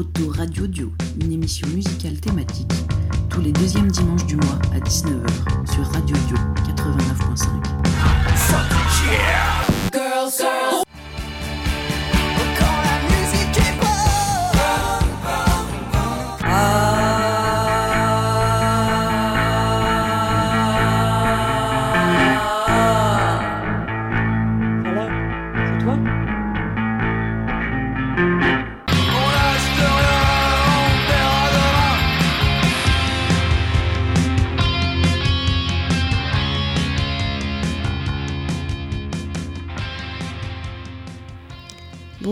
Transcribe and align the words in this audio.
Auto 0.00 0.30
Radio 0.30 0.66
Dio, 0.66 0.90
une 1.20 1.30
émission 1.30 1.68
musicale 1.68 2.18
thématique, 2.18 2.72
tous 3.28 3.42
les 3.42 3.52
deuxièmes 3.52 3.90
dimanches 3.90 4.24
du 4.24 4.36
mois 4.36 4.58
à 4.72 4.80
19h 4.80 5.74
sur 5.74 5.84
Radio 5.92 6.16
Dio 6.26 6.38
89.5. 6.74 7.70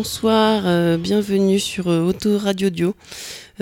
bonsoir, 0.08 0.62
euh, 0.64 0.96
bienvenue 0.96 1.60
sur 1.60 1.88
euh, 1.88 2.00
Auto 2.00 2.38
Radio 2.38 2.70
Dio. 2.70 2.94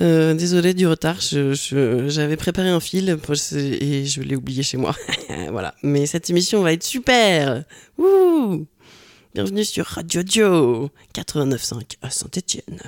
Euh, 0.01 0.33
désolé 0.33 0.75
du 0.75 0.87
retard, 0.87 1.17
j'avais 1.21 2.37
préparé 2.37 2.69
un 2.69 2.79
fil 2.79 3.09
et 3.11 4.05
je 4.07 4.23
l'ai 4.23 4.37
oublié 4.37 4.63
chez 4.63 4.77
moi. 4.77 4.95
voilà, 5.51 5.75
mais 5.83 6.07
cette 6.07 6.31
émission 6.31 6.63
va 6.63 6.73
être 6.73 6.85
super. 6.85 7.65
Bienvenue 9.35 9.65
sur 9.65 9.87
Radio 9.87 10.23
Dio 10.23 10.91
89.5 11.15 11.97
à 12.01 12.11
Saint-Étienne. 12.11 12.79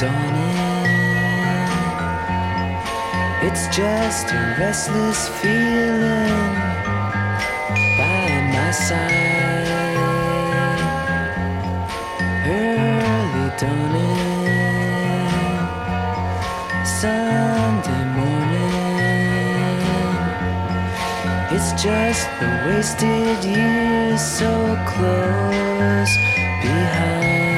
Dawning. 0.00 0.86
It's 3.42 3.66
just 3.76 4.30
a 4.30 4.56
restless 4.60 5.28
feeling 5.40 6.54
by 7.98 8.30
my 8.54 8.70
side. 8.70 9.96
Early 12.46 13.48
dawning, 13.58 14.46
Sunday 17.00 18.04
morning. 18.18 19.80
It's 21.54 21.70
just 21.82 22.28
the 22.38 22.50
wasted 22.66 23.44
years 23.44 24.22
so 24.22 24.52
close 24.86 26.14
behind. 26.62 27.57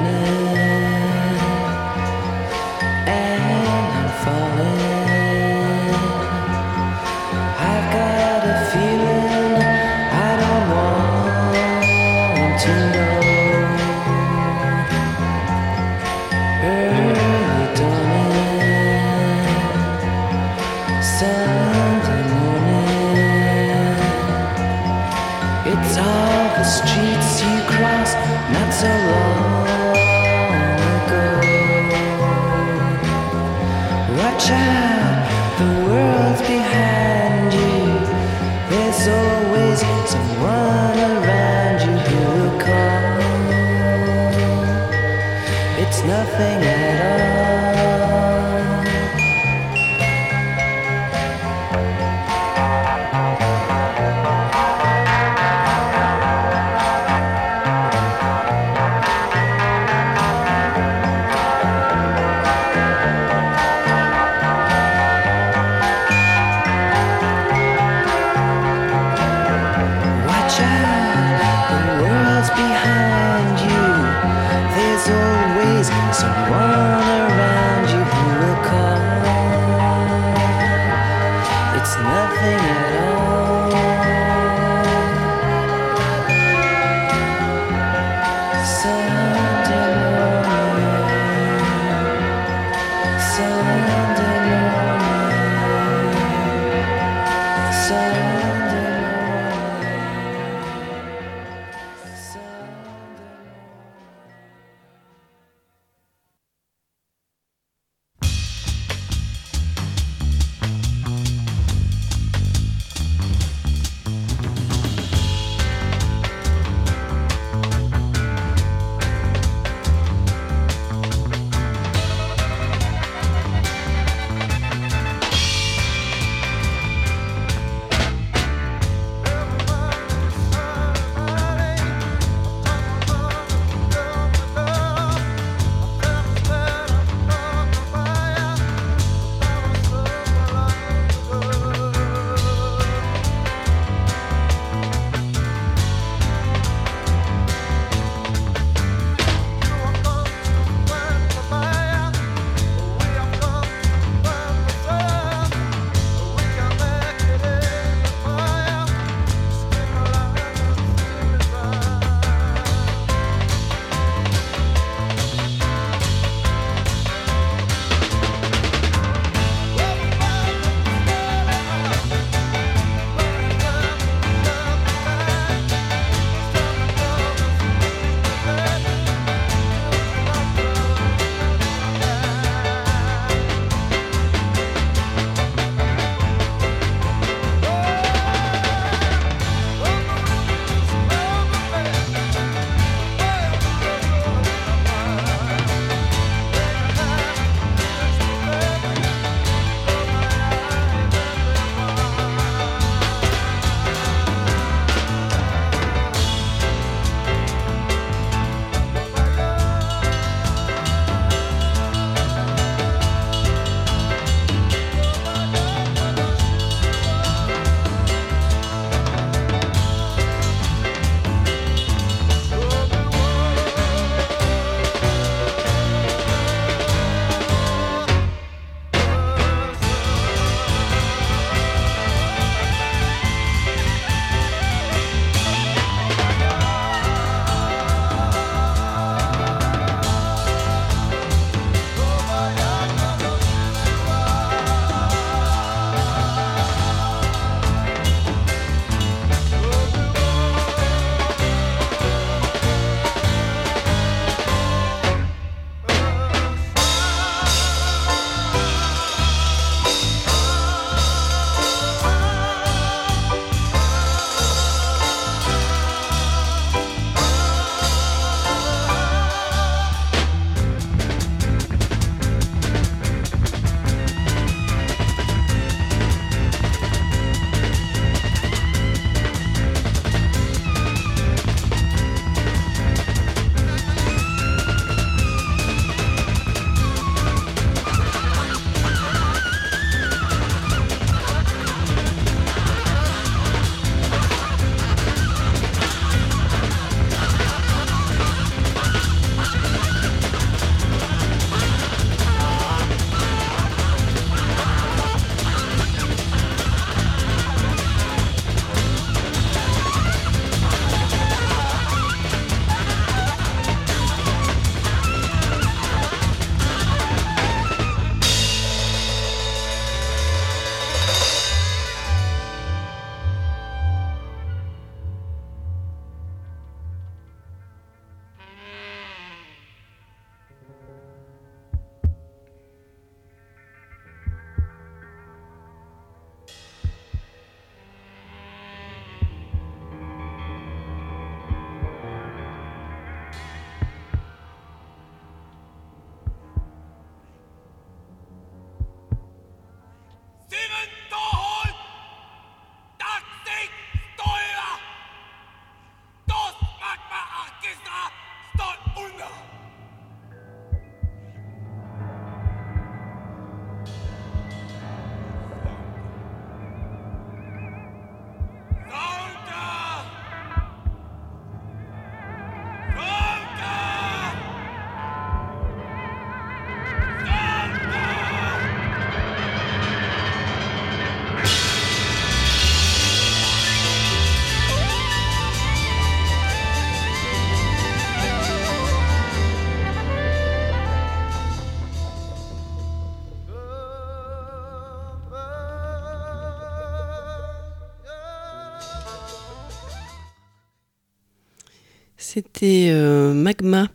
c'était 402.21 402.89
euh, 402.91 403.33
Magma 403.33 403.89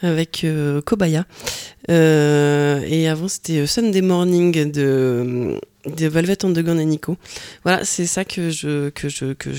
avec 0.00 0.42
euh, 0.44 0.80
Kobaya. 0.80 1.26
Euh, 1.90 2.80
et 2.86 3.08
avant, 3.08 3.28
c'était 3.28 3.66
Sunday 3.66 4.00
Morning 4.00 4.70
de, 4.70 5.58
de 5.86 6.06
Velvet 6.06 6.44
Underground 6.44 6.80
et 6.80 6.84
Nico. 6.84 7.16
Voilà, 7.64 7.84
c'est 7.84 8.06
ça 8.06 8.24
que 8.24 8.50
je 8.50 8.88
que 8.90 9.08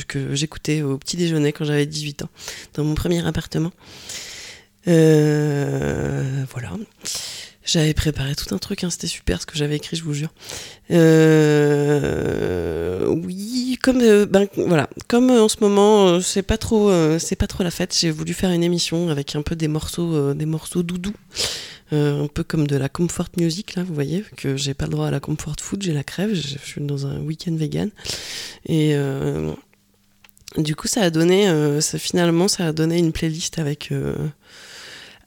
que 0.04 0.36
j'écoutais 0.36 0.82
au 0.82 0.98
petit 0.98 1.18
déjeuner 1.18 1.54
quand 1.54 1.66
j'avais 1.66 1.86
18 1.86 2.24
ans, 2.24 2.30
dans 2.74 2.84
mon 2.84 2.96
premier 2.96 3.25
appartement. 3.25 3.72
voilà. 4.86 6.72
J'avais 7.71 7.93
préparé 7.93 8.33
tout 8.33 8.55
un 8.55 8.57
truc, 8.57 8.83
hein, 8.83 8.89
c'était 8.89 9.05
super 9.05 9.39
ce 9.39 9.45
que 9.45 9.55
j'avais 9.55 9.75
écrit, 9.75 9.95
je 9.95 10.03
vous 10.03 10.15
jure. 10.15 10.33
Euh, 10.89 12.25
oui, 13.05 13.77
comme 13.83 14.01
euh, 14.01 14.25
ben, 14.25 14.47
voilà, 14.57 14.89
comme 15.07 15.29
euh, 15.29 15.43
en 15.43 15.49
ce 15.49 15.57
moment 15.61 16.19
c'est 16.19 16.41
pas 16.41 16.57
trop, 16.57 16.91
c'est 17.19 17.35
pas 17.35 17.45
trop 17.45 17.63
la 17.63 17.69
fête, 17.69 17.95
j'ai 17.95 18.09
voulu 18.09 18.33
faire 18.33 18.49
une 18.49 18.63
émission 18.63 19.09
avec 19.09 19.35
un 19.35 19.43
peu 19.43 19.55
des 19.55 19.67
morceaux, 19.67 20.33
des 20.33 20.47
morceaux 20.47 20.81
doudous, 20.81 21.13
un 21.91 22.25
peu 22.33 22.43
comme 22.43 22.65
de 22.65 22.75
la 22.75 22.89
comfort 22.89 23.29
music 23.38 23.75
là, 23.75 23.83
vous 23.83 23.93
voyez 23.93 24.25
que 24.35 24.57
j'ai 24.57 24.73
pas 24.73 24.85
le 24.85 24.91
droit 24.91 25.05
à 25.05 25.11
la 25.11 25.19
comfort 25.19 25.57
food, 25.61 25.83
j'ai 25.83 25.93
la 25.93 26.03
crève, 26.03 26.33
je 26.33 26.57
suis 26.57 26.81
dans 26.81 27.05
un 27.05 27.19
week-end 27.19 27.53
vegan. 27.53 27.91
Et 28.65 28.95
du 30.57 30.75
coup 30.75 30.88
ça 30.88 31.01
a 31.01 31.11
donné, 31.11 31.47
finalement 31.99 32.47
ça 32.47 32.65
a 32.65 32.71
donné 32.71 32.97
une 32.97 33.11
playlist 33.11 33.59
avec 33.59 33.91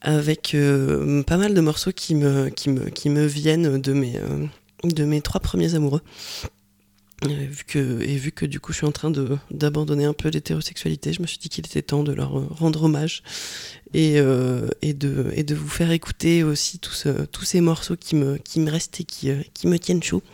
avec 0.03 0.55
euh, 0.55 1.23
pas 1.23 1.37
mal 1.37 1.55
de 1.55 1.61
morceaux 1.61 1.93
qui 1.93 2.15
me, 2.15 2.49
qui 2.51 2.69
me, 2.71 2.91
qui 2.91 3.09
me 3.09 3.25
viennent 3.25 3.81
de 3.81 3.93
mes, 3.93 4.17
euh, 4.19 4.47
de 4.85 5.05
mes 5.05 5.21
trois 5.21 5.41
premiers 5.41 5.75
amoureux. 5.75 6.03
Et 7.29 7.47
vu 7.47 7.63
que, 7.65 8.03
et 8.03 8.17
vu 8.17 8.33
que 8.33 8.45
du 8.45 8.59
coup 8.59 8.73
je 8.73 8.79
suis 8.79 8.87
en 8.87 8.91
train 8.91 9.13
d'abandonner 9.53 10.05
un 10.05 10.13
peu 10.13 10.29
l'hétérosexualité, 10.29 11.13
je 11.13 11.23
me 11.23 11.29
suis 11.29 11.39
dit 11.39 11.49
qu'il 11.49 11.65
était 11.65 11.83
temps 11.83 12.03
de 12.03 12.13
leur 12.13 12.33
rendre 12.59 12.83
hommage 12.83 13.23
et, 13.95 14.19
euh, 14.19 14.67
et, 14.83 14.93
de, 14.93 15.31
et 15.37 15.45
de 15.45 15.55
vous 15.55 15.69
faire 15.69 15.93
écouter 15.93 16.43
aussi 16.43 16.81
tous, 16.81 17.07
tous 17.31 17.45
ces 17.45 17.61
morceaux 17.61 17.95
qui 17.97 18.17
me, 18.17 18.39
qui 18.39 18.59
me 18.59 18.69
restent 18.69 18.99
et 18.99 19.05
qui, 19.05 19.31
qui 19.55 19.69
me 19.69 19.79
tiennent 19.79 20.03
chaud. 20.03 20.25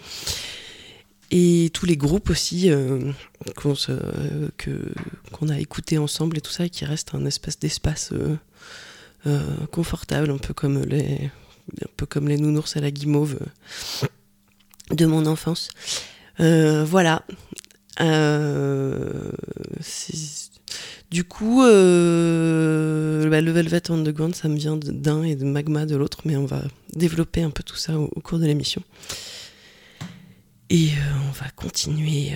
Et 1.30 1.70
tous 1.74 1.84
les 1.84 1.98
groupes 1.98 2.30
aussi 2.30 2.70
qu'on 3.54 3.74
qu'on 5.32 5.48
a 5.50 5.58
écoutés 5.60 5.98
ensemble 5.98 6.38
et 6.38 6.40
tout 6.40 6.50
ça, 6.50 6.64
et 6.64 6.70
qui 6.70 6.86
restent 6.86 7.14
un 7.14 7.26
espèce 7.26 7.58
d'espace 7.58 8.12
euh, 8.14 8.36
confortable, 9.70 10.30
un 10.30 10.38
peu 10.38 10.54
comme 10.54 10.82
les, 10.82 11.30
un 11.82 11.90
peu 11.96 12.06
comme 12.06 12.28
les 12.28 12.36
nounours 12.36 12.76
à 12.76 12.80
la 12.80 12.90
guimauve 12.90 13.38
euh, 14.02 14.06
de 14.94 15.06
mon 15.06 15.26
enfance. 15.26 15.70
Euh, 16.40 16.84
voilà. 16.84 17.24
du 21.10 21.24
coup, 21.24 21.60
bah, 21.60 21.70
le 23.40 23.50
Velvet 23.50 23.90
Underground, 23.90 24.34
ça 24.34 24.48
me 24.48 24.56
vient 24.56 24.76
d'un 24.76 25.22
et 25.22 25.36
de 25.36 25.44
Magma 25.44 25.86
de 25.86 25.96
l'autre, 25.96 26.20
mais 26.24 26.36
on 26.36 26.46
va 26.46 26.62
développer 26.94 27.42
un 27.42 27.50
peu 27.50 27.62
tout 27.62 27.76
ça 27.76 27.98
au, 27.98 28.08
cours 28.20 28.38
de 28.38 28.46
l'émission. 28.46 28.82
Et 30.70 30.90
on 31.28 31.32
va 31.32 31.48
continuer 31.56 32.32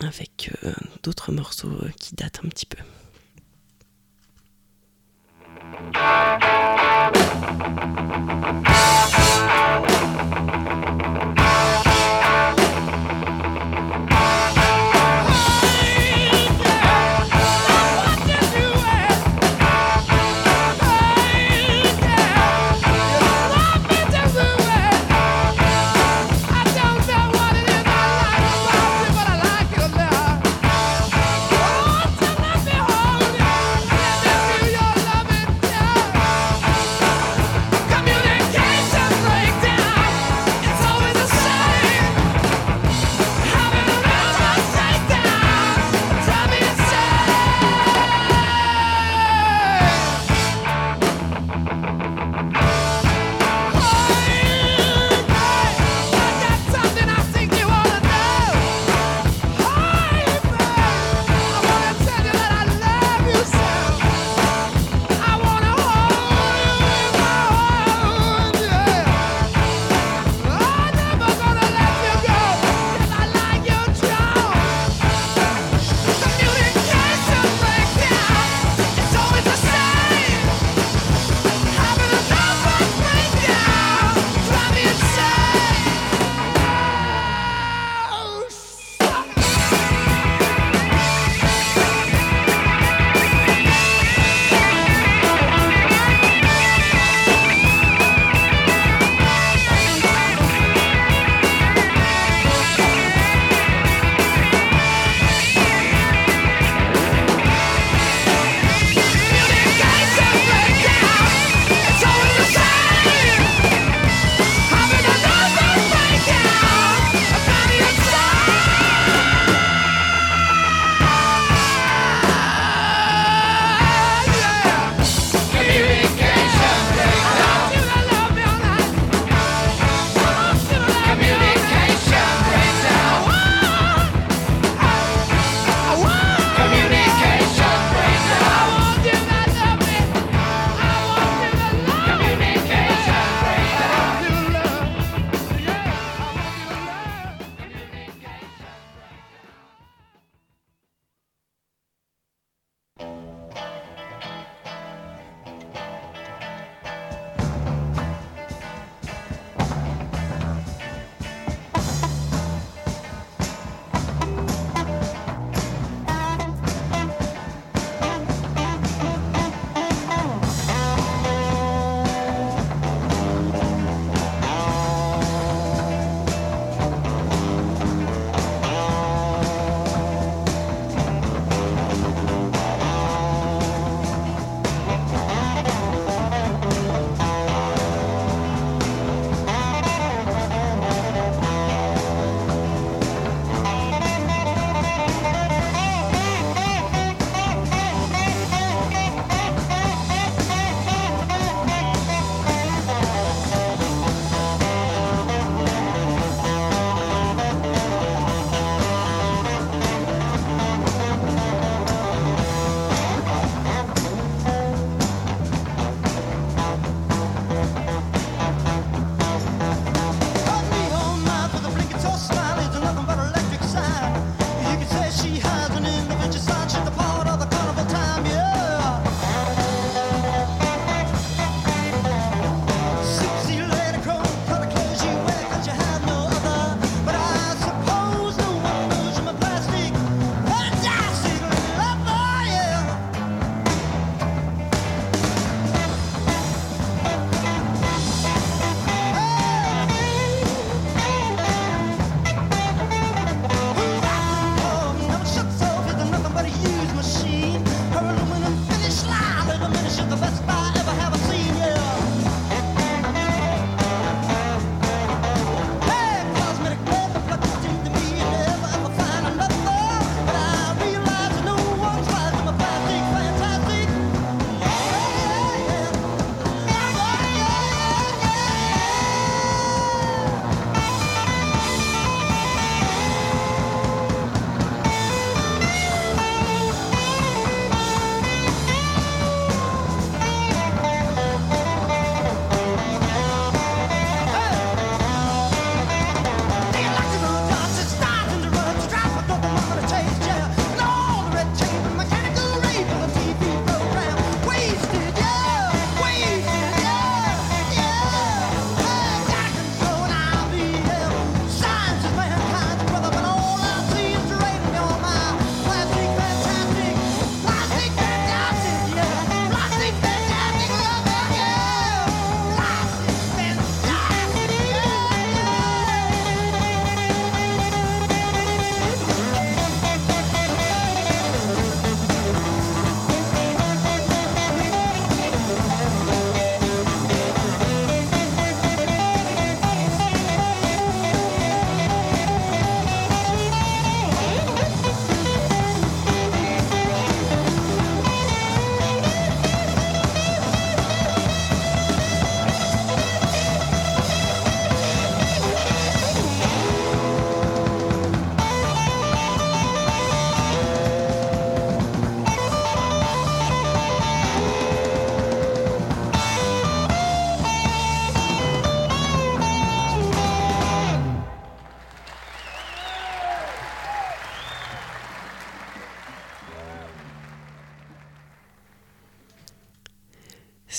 avec 0.00 0.50
d'autres 1.02 1.30
morceaux 1.30 1.76
qui 2.00 2.14
datent 2.14 2.40
un 2.44 2.48
petit 2.48 2.66
peu. 2.66 2.78
thank 5.70 5.96
you 9.42 9.47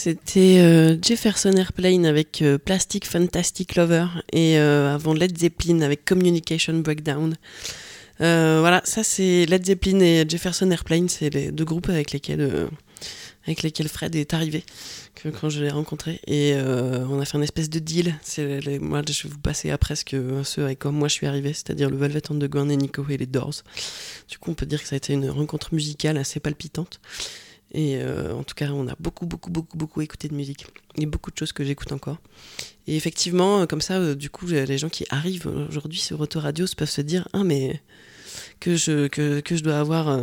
C'était 0.01 0.59
euh, 0.59 0.95
Jefferson 1.01 1.51
Airplane 1.51 2.05
avec 2.05 2.41
euh, 2.41 2.57
Plastic 2.57 3.05
Fantastic 3.05 3.75
Lover 3.75 4.05
et 4.31 4.57
euh, 4.57 4.95
avant 4.95 5.13
Led 5.13 5.37
Zeppelin 5.37 5.81
avec 5.81 6.05
Communication 6.05 6.75
Breakdown. 6.75 7.35
voilà, 8.17 8.81
ça 8.85 9.03
c'est 9.03 9.45
Led 9.45 9.65
Zeppelin 9.65 9.99
et 9.99 10.23
Jefferson 10.25 10.71
Airplane, 10.71 11.09
c'est 11.09 11.29
les 11.29 11.51
deux 11.51 11.65
groupes 11.65 11.89
avec 11.89 12.13
lesquels, 12.13 12.69
avec 13.43 13.61
lesquels 13.61 13.89
Fred 13.89 14.15
est 14.15 14.33
arrivé 14.33 14.63
quand 15.41 15.49
je 15.49 15.61
l'ai 15.61 15.69
rencontré. 15.69 16.21
Et 16.27 16.55
on 16.55 17.19
a 17.19 17.25
fait 17.25 17.37
une 17.37 17.43
espèce 17.43 17.69
de 17.69 17.79
deal. 17.79 18.15
Moi, 18.79 19.01
je 19.05 19.23
vais 19.23 19.29
vous 19.29 19.39
passer 19.39 19.69
après 19.69 19.97
ce 19.97 20.05
que 20.05 20.41
avec 20.61 20.79
comme 20.79 20.95
moi 20.95 21.09
je 21.09 21.15
suis 21.15 21.27
arrivé, 21.27 21.51
c'est-à-dire 21.51 21.89
le 21.89 21.97
Velvet 21.97 22.21
Underground 22.31 22.71
et 22.71 22.77
Nico 22.77 23.05
et 23.09 23.17
les 23.17 23.25
Doors. 23.25 23.63
Du 24.29 24.37
coup, 24.37 24.51
on 24.51 24.53
peut 24.53 24.65
dire 24.65 24.81
que 24.81 24.87
ça 24.87 24.95
a 24.95 24.97
été 24.97 25.11
une 25.11 25.29
rencontre 25.29 25.73
musicale 25.73 26.15
assez 26.15 26.39
palpitante. 26.39 27.01
Et 27.71 27.97
euh, 27.97 28.33
en 28.33 28.43
tout 28.43 28.55
cas, 28.55 28.69
on 28.71 28.87
a 28.87 28.95
beaucoup, 28.99 29.25
beaucoup, 29.25 29.51
beaucoup, 29.51 29.77
beaucoup 29.77 30.01
écouté 30.01 30.27
de 30.27 30.33
musique. 30.33 30.65
Il 30.97 31.03
y 31.03 31.05
a 31.05 31.09
beaucoup 31.09 31.31
de 31.31 31.37
choses 31.37 31.51
que 31.51 31.63
j'écoute 31.63 31.91
encore. 31.91 32.17
Et 32.87 32.95
effectivement, 32.95 33.61
euh, 33.61 33.65
comme 33.65 33.81
ça, 33.81 33.95
euh, 33.95 34.15
du 34.15 34.29
coup, 34.29 34.47
les 34.47 34.77
gens 34.77 34.89
qui 34.89 35.05
arrivent 35.09 35.47
aujourd'hui 35.47 35.99
sur 35.99 36.19
Autoradio 36.19 36.65
peuvent 36.75 36.89
se 36.89 37.01
dire 37.01 37.27
Ah, 37.33 37.43
mais 37.43 37.81
que 38.59 38.75
je, 38.75 39.07
que, 39.07 39.41
je 39.55 39.63
dois 39.63 39.77
avoir. 39.77 40.19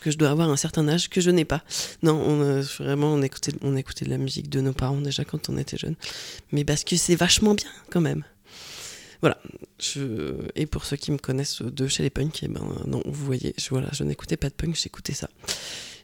que 0.00 0.10
je 0.10 0.18
dois 0.18 0.30
avoir 0.30 0.50
un 0.50 0.56
certain 0.56 0.86
âge 0.88 1.08
que 1.08 1.22
je 1.22 1.30
n'ai 1.30 1.46
pas. 1.46 1.64
Non, 2.02 2.14
on, 2.14 2.60
vraiment, 2.60 3.14
on 3.14 3.22
écoutait, 3.22 3.52
on 3.62 3.74
écoutait 3.76 4.04
de 4.04 4.10
la 4.10 4.18
musique 4.18 4.50
de 4.50 4.60
nos 4.60 4.74
parents 4.74 5.00
déjà 5.00 5.24
quand 5.24 5.48
on 5.48 5.56
était 5.56 5.78
jeunes. 5.78 5.96
Mais 6.50 6.64
parce 6.64 6.84
que 6.84 6.96
c'est 6.96 7.16
vachement 7.16 7.54
bien 7.54 7.70
quand 7.90 8.02
même. 8.02 8.24
Voilà. 9.22 9.38
Et 10.56 10.66
pour 10.66 10.84
ceux 10.84 10.96
qui 10.96 11.12
me 11.12 11.16
connaissent 11.16 11.62
de 11.62 11.86
chez 11.86 12.02
les 12.02 12.10
punks, 12.10 12.42
eh 12.42 12.48
ben, 12.48 12.66
non, 12.86 13.02
vous 13.06 13.24
voyez, 13.24 13.54
je, 13.56 13.68
voilà, 13.70 13.88
je 13.92 14.02
n'écoutais 14.02 14.36
pas 14.36 14.48
de 14.48 14.54
punk, 14.54 14.74
j'écoutais 14.74 15.14
ça. 15.14 15.30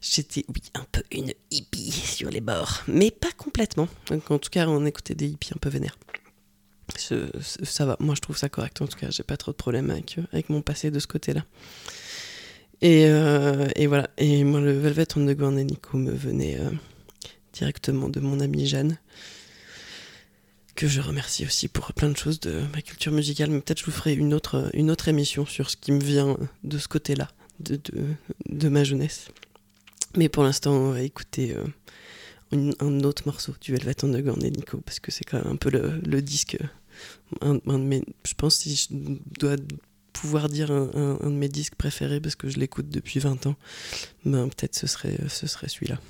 J'étais, 0.01 0.45
oui, 0.49 0.63
un 0.75 0.87
peu 0.93 1.03
une 1.11 1.33
hippie 1.51 1.91
sur 1.91 2.31
les 2.31 2.41
bords, 2.41 2.83
mais 2.87 3.11
pas 3.11 3.33
complètement. 3.37 3.89
en 4.11 4.39
tout 4.39 4.51
cas, 4.51 4.67
on 4.69 4.87
écoutait 4.87 5.15
des 5.15 5.27
hippies 5.27 5.53
un 5.55 5.59
peu 5.59 5.69
vénères. 5.69 5.99
ça 6.97 7.87
va, 7.87 7.97
moi 7.99 8.15
je 8.15 8.21
trouve 8.21 8.37
ça 8.37 8.49
correct 8.49 8.81
en 8.81 8.87
tout 8.87 8.99
cas, 8.99 9.11
j'ai 9.11 9.23
pas 9.23 9.37
trop 9.37 9.53
de 9.53 9.57
problème 9.57 9.91
avec, 9.91 10.17
avec 10.33 10.49
mon 10.51 10.63
passé 10.63 10.91
de 10.91 10.99
ce 10.99 11.07
côté-là. 11.07 11.45
Et, 12.81 13.07
euh, 13.07 13.67
et, 13.75 13.89
voilà, 13.89 14.09
et 14.19 14.45
moi 14.45 14.61
le 14.61 14.73
Velvet 14.79 15.07
Underground 15.17 15.59
et 15.59 15.65
Nico 15.65 15.99
me 15.99 16.13
venait 16.13 16.59
euh, 16.61 16.71
directement 17.53 18.09
de 18.09 18.21
mon 18.21 18.39
amie 18.39 18.67
Jeanne, 18.67 18.99
que 20.77 20.87
je 20.87 21.01
remercie 21.01 21.45
aussi 21.45 21.67
pour 21.67 21.93
plein 21.93 22.09
de 22.09 22.17
choses 22.17 22.39
de 22.39 22.63
ma 22.73 22.81
culture 22.83 23.11
musicale, 23.11 23.51
mais 23.51 23.61
peut-être 23.61 23.81
je 23.81 23.87
vous 23.87 23.91
ferai 23.91 24.15
une 24.15 24.33
autre, 24.33 24.71
une 24.75 24.93
autre 24.93 25.09
émission 25.09 25.45
sur 25.45 25.71
ce 25.71 25.77
qui 25.77 25.91
me 25.91 26.01
vient 26.01 26.37
de 26.63 26.79
ce 26.79 26.87
côté-là, 26.87 27.29
de, 27.59 27.81
de 28.49 28.69
ma 28.69 28.85
jeunesse. 28.85 29.27
Mais 30.17 30.29
pour 30.29 30.43
l'instant, 30.43 30.73
on 30.73 30.93
va 30.93 31.03
écouter 31.03 31.55
euh, 31.55 32.73
un, 32.81 33.01
autre 33.01 33.23
morceau 33.27 33.55
du 33.61 33.73
Velvet 33.73 34.05
Underground 34.05 34.43
et 34.43 34.51
Nico, 34.51 34.79
parce 34.85 35.01
que 35.01 35.11
c'est 35.11 35.25
quand 35.25 35.39
même 35.39 35.53
un 35.53 35.57
peu 35.57 35.71
le, 35.71 36.23
disque. 36.23 36.57
Un, 37.41 37.59
je 38.25 38.35
pense 38.37 38.57
si 38.57 38.75
je 38.75 38.89
dois 39.39 39.57
pouvoir 40.13 40.49
dire 40.49 40.71
un, 40.71 41.19
de 41.23 41.29
mes 41.29 41.49
disques 41.49 41.75
préférés, 41.75 42.21
parce 42.21 42.35
que 42.35 42.49
je 42.49 42.59
l'écoute 42.59 42.89
depuis 42.89 43.21
20 43.21 43.47
ans, 43.47 43.57
ben, 44.25 44.49
peut-être 44.49 44.75
ce 44.75 44.87
serait, 44.87 45.17
ce 45.29 45.47
serait 45.47 45.69
celui-là. 45.69 46.01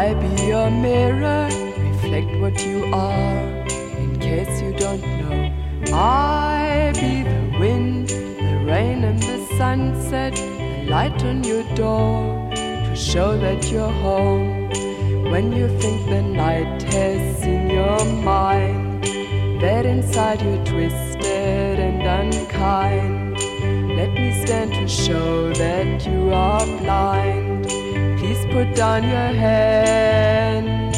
I 0.00 0.14
be 0.14 0.46
your 0.46 0.70
mirror, 0.70 1.46
reflect 1.76 2.30
what 2.40 2.64
you 2.64 2.86
are, 2.86 3.66
in 4.02 4.18
case 4.18 4.62
you 4.62 4.72
don't 4.72 5.02
know. 5.20 5.92
I 5.92 6.90
be 6.94 7.22
the 7.22 7.58
wind, 7.60 8.08
the 8.08 8.64
rain, 8.64 9.04
and 9.04 9.22
the 9.22 9.38
sunset, 9.58 10.34
the 10.36 10.86
light 10.88 11.22
on 11.22 11.44
your 11.44 11.64
door, 11.74 12.50
to 12.54 12.96
show 12.96 13.36
that 13.40 13.70
you're 13.70 13.92
home. 14.06 14.70
When 15.30 15.52
you 15.52 15.68
think 15.78 16.08
the 16.08 16.22
night 16.22 16.82
has 16.94 17.44
in 17.44 17.68
your 17.68 18.02
mind, 18.24 19.04
that 19.60 19.84
inside 19.84 20.40
you're 20.40 20.64
twisted 20.64 21.78
and 21.78 22.00
unkind. 22.00 23.36
Let 23.98 24.12
me 24.14 24.46
stand 24.46 24.72
to 24.72 24.88
show 24.88 25.52
that 25.52 26.06
you 26.06 26.32
are 26.32 26.64
blind 26.78 27.49
put 28.50 28.74
down 28.74 29.02
your 29.04 29.32
hands, 29.44 30.96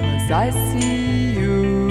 cause 0.00 0.30
I 0.30 0.50
see 0.50 1.34
you. 1.38 1.90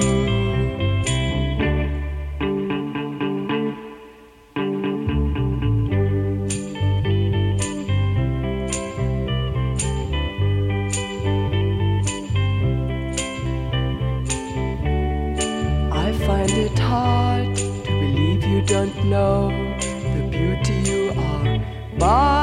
I 15.92 16.12
find 16.26 16.52
it 16.52 16.80
hard 16.80 17.56
to 17.56 17.72
believe 17.86 18.44
you 18.44 18.62
don't 18.64 19.06
know 19.06 19.50
the 20.16 20.28
beauty 20.32 20.76
you 20.90 21.12
are. 21.12 21.60
But 22.00 22.43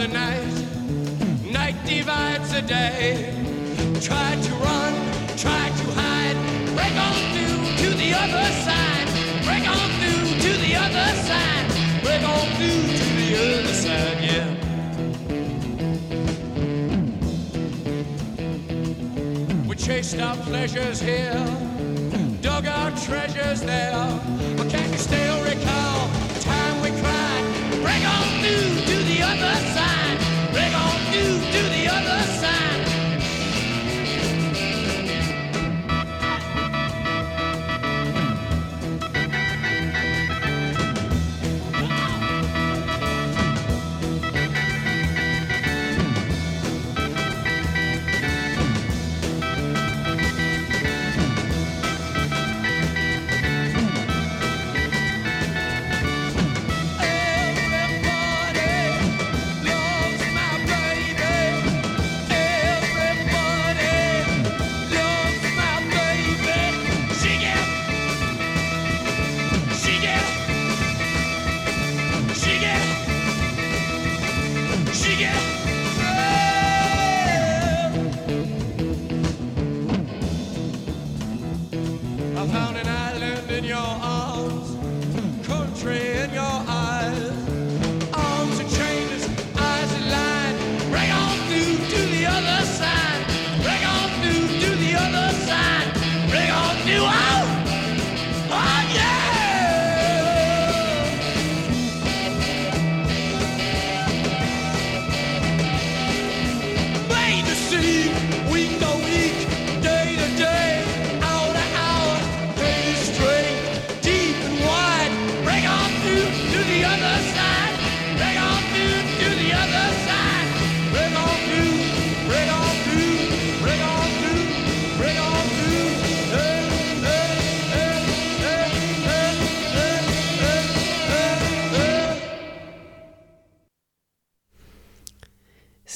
tonight. 0.00 0.29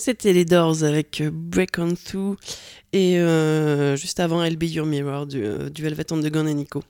C'était 0.04 0.34
les 0.34 0.44
Doors 0.44 0.84
avec 0.84 1.22
euh, 1.22 1.30
Break 1.32 1.78
On 1.78 1.94
Through 1.94 2.36
et 2.92 3.18
euh, 3.18 3.96
juste 3.96 4.20
avant 4.20 4.44
I'll 4.44 4.58
Be 4.58 4.64
Your 4.64 4.84
Mirror 4.84 5.24
du, 5.24 5.42
euh, 5.42 5.70
du 5.70 5.82
Velvet 5.82 6.12
Underground 6.12 6.46
et 6.46 6.52
Nico. 6.52 6.84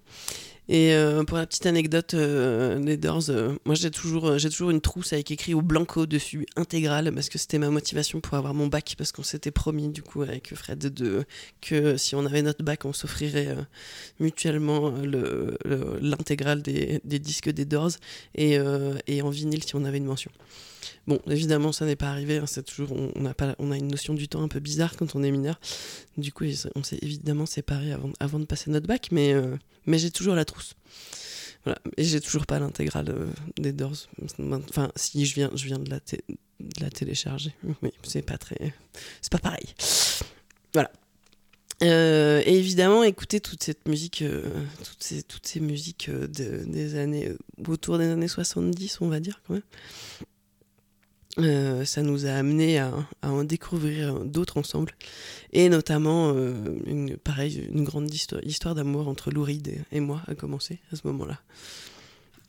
Et 0.68 0.96
pour 1.28 1.36
la 1.36 1.46
petite 1.46 1.66
anecdote, 1.66 2.14
les 2.14 2.96
Doors, 2.96 3.30
moi 3.66 3.76
j'ai 3.76 3.90
toujours, 3.92 4.36
j'ai 4.38 4.48
toujours 4.50 4.70
une 4.70 4.80
trousse 4.80 5.12
avec 5.12 5.30
écrit 5.30 5.54
au 5.54 5.62
blanco 5.62 6.06
dessus, 6.06 6.44
intégrale, 6.56 7.12
parce 7.14 7.28
que 7.28 7.38
c'était 7.38 7.58
ma 7.58 7.68
motivation 7.70 8.20
pour 8.20 8.34
avoir 8.36 8.52
mon 8.54 8.66
bac, 8.66 8.94
parce 8.98 9.12
qu'on 9.12 9.22
s'était 9.22 9.50
promis 9.52 9.90
du 9.90 10.02
coup 10.02 10.22
avec 10.22 10.52
Fred 10.56 10.92
que 11.60 11.96
si 11.98 12.16
on 12.16 12.24
avait 12.26 12.42
notre 12.42 12.64
bac, 12.64 12.84
on 12.86 12.94
s'offrirait 12.94 13.54
mutuellement 14.18 14.90
le- 14.90 15.56
le- 15.66 15.98
l'intégrale 16.00 16.62
des, 16.62 16.98
disques 17.04 17.50
des 17.50 17.66
Doors 17.66 17.92
et 18.34 18.58
en 18.58 19.30
vinyle 19.30 19.62
si 19.62 19.76
on 19.76 19.84
avait 19.84 19.98
une 19.98 20.06
mention. 20.06 20.32
Bon, 21.06 21.20
évidemment, 21.28 21.72
ça 21.72 21.84
n'est 21.84 21.96
pas 21.96 22.08
arrivé. 22.08 22.38
hein, 22.38 22.46
c'est 22.46 22.62
toujours, 22.64 22.92
on, 22.92 23.24
a 23.26 23.34
pas, 23.34 23.54
on 23.58 23.70
a 23.70 23.76
une 23.76 23.88
notion 23.88 24.14
du 24.14 24.28
temps 24.28 24.42
un 24.42 24.48
peu 24.48 24.60
bizarre 24.60 24.96
quand 24.96 25.14
on 25.14 25.22
est 25.22 25.30
mineur. 25.30 25.60
Du 26.16 26.32
coup, 26.32 26.44
on 26.74 26.82
s'est 26.82 26.98
évidemment 27.02 27.46
séparés 27.46 27.94
avant, 28.20 28.38
de 28.40 28.44
passer 28.46 28.70
notre 28.70 28.86
bac, 28.86 29.08
mais, 29.12 29.32
euh, 29.32 29.56
mais 29.86 29.98
j'ai 29.98 30.10
toujours 30.10 30.34
la 30.34 30.44
trousse. 30.44 30.74
Voilà. 31.64 31.78
Et 31.96 32.04
j'ai 32.04 32.20
toujours 32.20 32.46
pas 32.46 32.58
l'intégrale 32.58 33.10
euh, 33.10 33.26
des 33.58 33.72
Doors. 33.72 34.08
Enfin, 34.38 34.90
si 34.96 35.24
je 35.26 35.34
viens, 35.34 35.50
je 35.54 35.66
viens 35.66 35.78
de 35.78 35.90
la, 35.90 36.90
télécharger, 36.90 37.54
mais 37.82 37.92
c'est 38.02 38.22
pas 38.22 38.38
très, 38.38 38.74
c'est 39.20 39.32
pas 39.32 39.38
pareil. 39.38 39.74
Voilà. 40.72 40.90
Euh, 41.82 42.40
et 42.46 42.56
évidemment, 42.56 43.02
écouter 43.02 43.40
toute 43.40 43.62
cette 43.62 43.88
musique, 43.88 44.22
toutes, 44.84 45.02
ces, 45.02 45.22
toutes 45.22 45.46
ces 45.46 45.60
musiques 45.60 46.08
de- 46.08 46.64
des 46.66 46.96
années, 46.96 47.32
autour 47.66 47.98
des 47.98 48.06
années 48.06 48.28
70, 48.28 48.98
on 49.00 49.08
va 49.08 49.20
dire 49.20 49.42
quand 49.46 49.54
même. 49.54 49.62
Euh, 51.38 51.84
ça 51.84 52.02
nous 52.02 52.26
a 52.26 52.30
amené 52.30 52.78
à, 52.78 52.92
en 53.22 53.44
découvrir 53.44 54.20
d'autres 54.20 54.56
ensemble. 54.56 54.92
Et 55.52 55.68
notamment 55.68 56.32
euh, 56.34 57.16
pareil 57.24 57.68
une 57.72 57.84
grande 57.84 58.12
histoire, 58.12 58.74
d'amour 58.74 59.08
entre 59.08 59.30
Lou 59.30 59.42
Reed 59.42 59.68
et, 59.68 59.80
et 59.92 60.00
moi 60.00 60.22
a 60.28 60.34
commencé 60.34 60.78
à 60.92 60.96
ce 60.96 61.06
moment-là. 61.06 61.40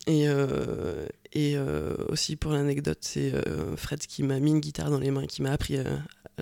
Et, 0.07 0.27
euh, 0.27 1.95
aussi 2.09 2.35
pour 2.35 2.51
l'anecdote 2.51 2.99
c'est 3.01 3.33
Fred 3.75 3.99
qui 3.99 4.21
m'a 4.21 4.39
mis 4.39 4.51
une 4.51 4.59
guitare 4.59 4.91
dans 4.91 4.99
les 4.99 5.09
mains 5.09 5.25
qui 5.25 5.41
m'a 5.41 5.51
appris 5.51 5.77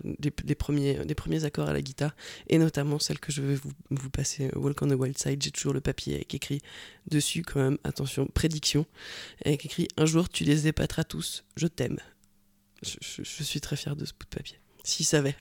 des, 0.04 0.34
des 0.44 0.56
premiers, 0.56 1.06
des 1.06 1.16
premiers 1.16 1.46
accords 1.46 1.70
à 1.70 1.74
la 1.74 1.82
guitare. 1.82 2.14
Et 2.50 2.58
notamment 2.58 3.00
celle 3.00 3.20
que 3.20 3.32
je 3.32 3.42
vais 3.42 3.56
vous, 3.56 3.72
vous 3.90 4.10
passer 4.10 4.50
Walk 4.56 4.82
on 4.82 4.90
the 4.90 5.00
Wild 5.00 5.18
Side. 5.18 5.42
J'ai 5.42 5.52
toujours 5.52 5.74
le 5.74 5.82
papier 5.82 6.16
avec 6.16 6.34
écrit 6.36 6.60
dessus 7.10 7.44
quand 7.44 7.62
même. 7.62 7.78
Attention 7.86 8.28
prédiction. 8.28 8.86
Avec 9.46 9.66
écrit 9.66 9.88
un 9.96 10.06
jour 10.06 10.28
tu 10.28 10.44
les 10.44 10.68
épateras 10.68 11.06
tous. 11.06 11.46
Je 11.56 11.68
t'aime 11.68 12.00
je, 12.84 13.44
suis 13.44 13.62
très 13.62 13.76
fier 13.76 13.96
de 13.96 14.06
ce 14.06 14.14
bout 14.14 14.26
de 14.30 14.36
papier. 14.36 14.60
S'il 14.84 15.06
savait. 15.06 15.36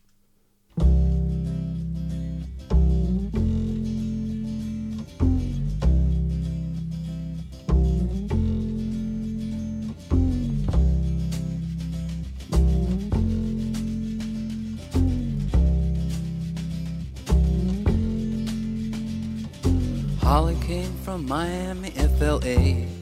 Holly 20.23 20.57
came 20.67 20.97
from 21.05 21.27
Miami, 21.27 21.91
FLA. 21.91 23.02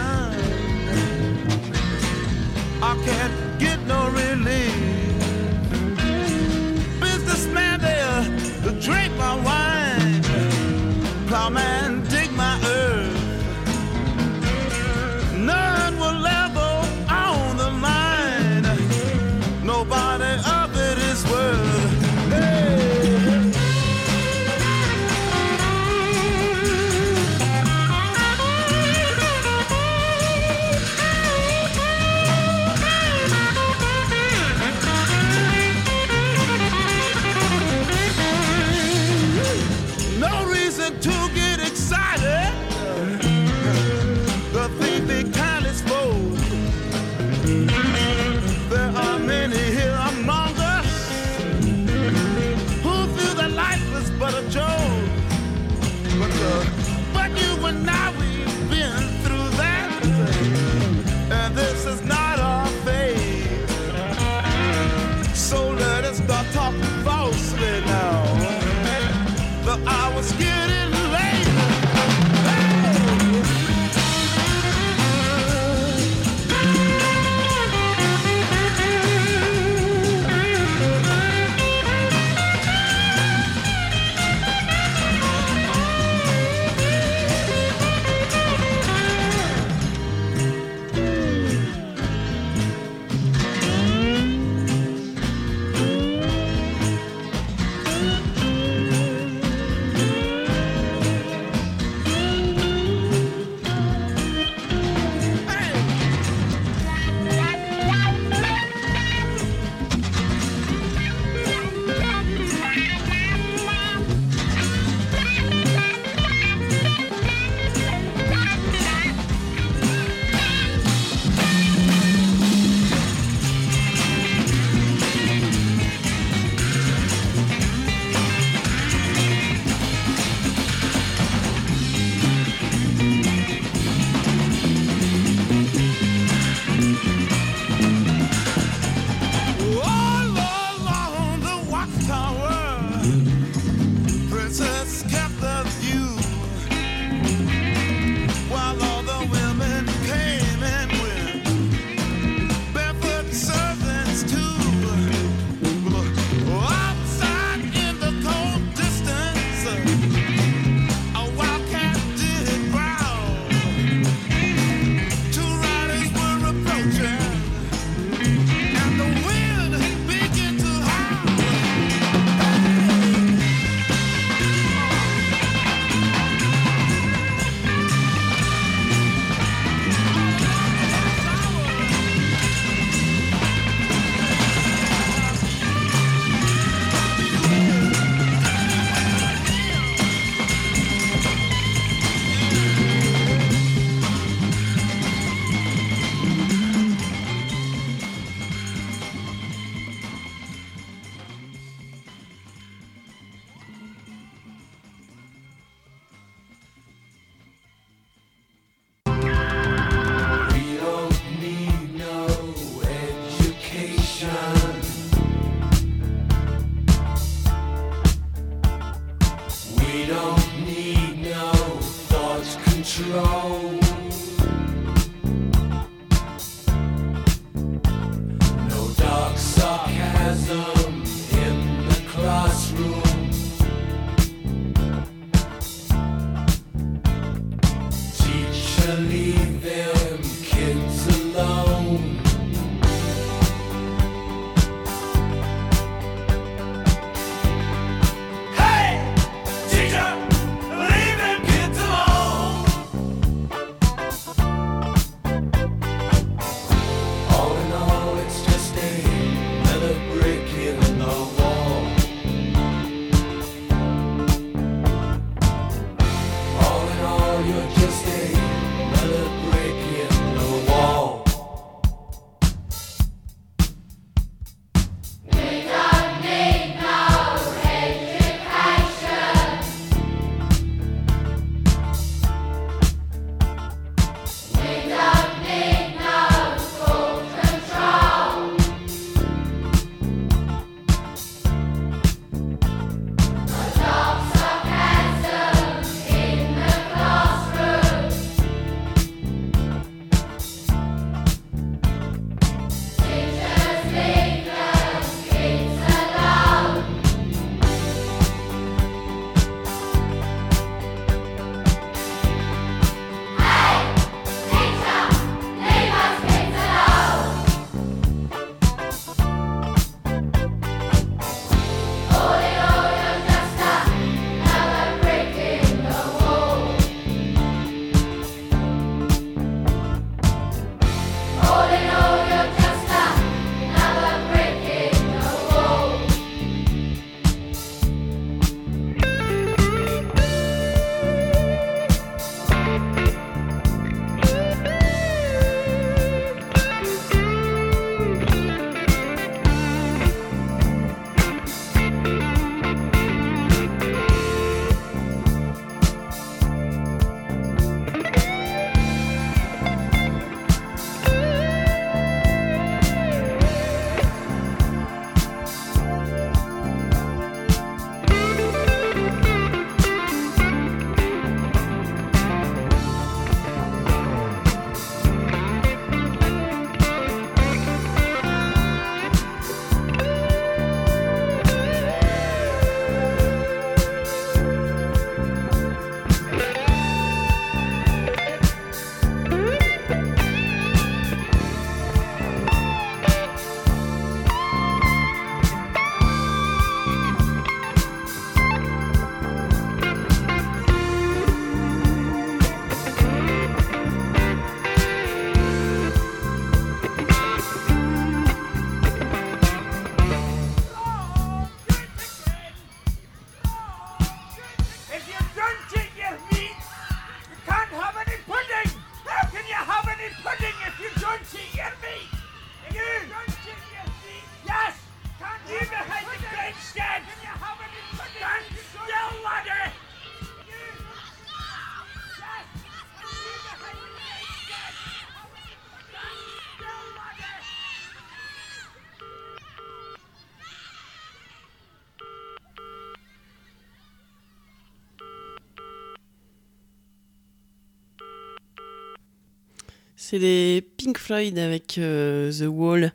C'est 450.11 450.19
les 450.19 450.61
Pink 450.61 450.97
Floyd 450.97 451.39
avec 451.39 451.77
euh, 451.77 452.33
The 452.33 452.45
Wall. 452.45 452.91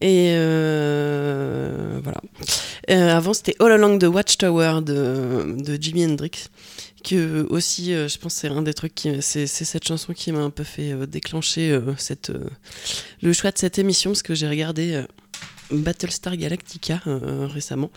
Et 0.00 0.32
euh, 0.34 2.00
voilà. 2.02 2.20
Euh, 2.90 3.16
avant, 3.16 3.34
c'était 3.34 3.54
All 3.60 3.70
Along 3.70 4.00
the 4.00 4.06
Watchtower 4.12 4.80
de, 4.82 5.54
de 5.56 5.80
Jimi 5.80 6.04
Hendrix. 6.04 6.48
Que 7.04 7.46
aussi, 7.50 7.92
je 7.92 8.18
pense, 8.18 8.34
c'est 8.34 8.48
un 8.48 8.62
des 8.62 8.74
trucs 8.74 8.96
qui. 8.96 9.22
C'est 9.22 9.46
cette 9.46 9.86
chanson 9.86 10.12
qui 10.12 10.32
m'a 10.32 10.40
un 10.40 10.50
peu 10.50 10.64
fait 10.64 11.06
déclencher 11.06 11.78
cette, 11.98 12.32
le 13.22 13.32
choix 13.32 13.52
de 13.52 13.58
cette 13.58 13.78
émission 13.78 14.10
parce 14.10 14.24
que 14.24 14.34
j'ai 14.34 14.48
regardé. 14.48 15.04
Euh, 15.72 15.76
Battlestar 15.78 16.36
Galactica 16.36 17.00
euh, 17.06 17.46
récemment. 17.46 17.90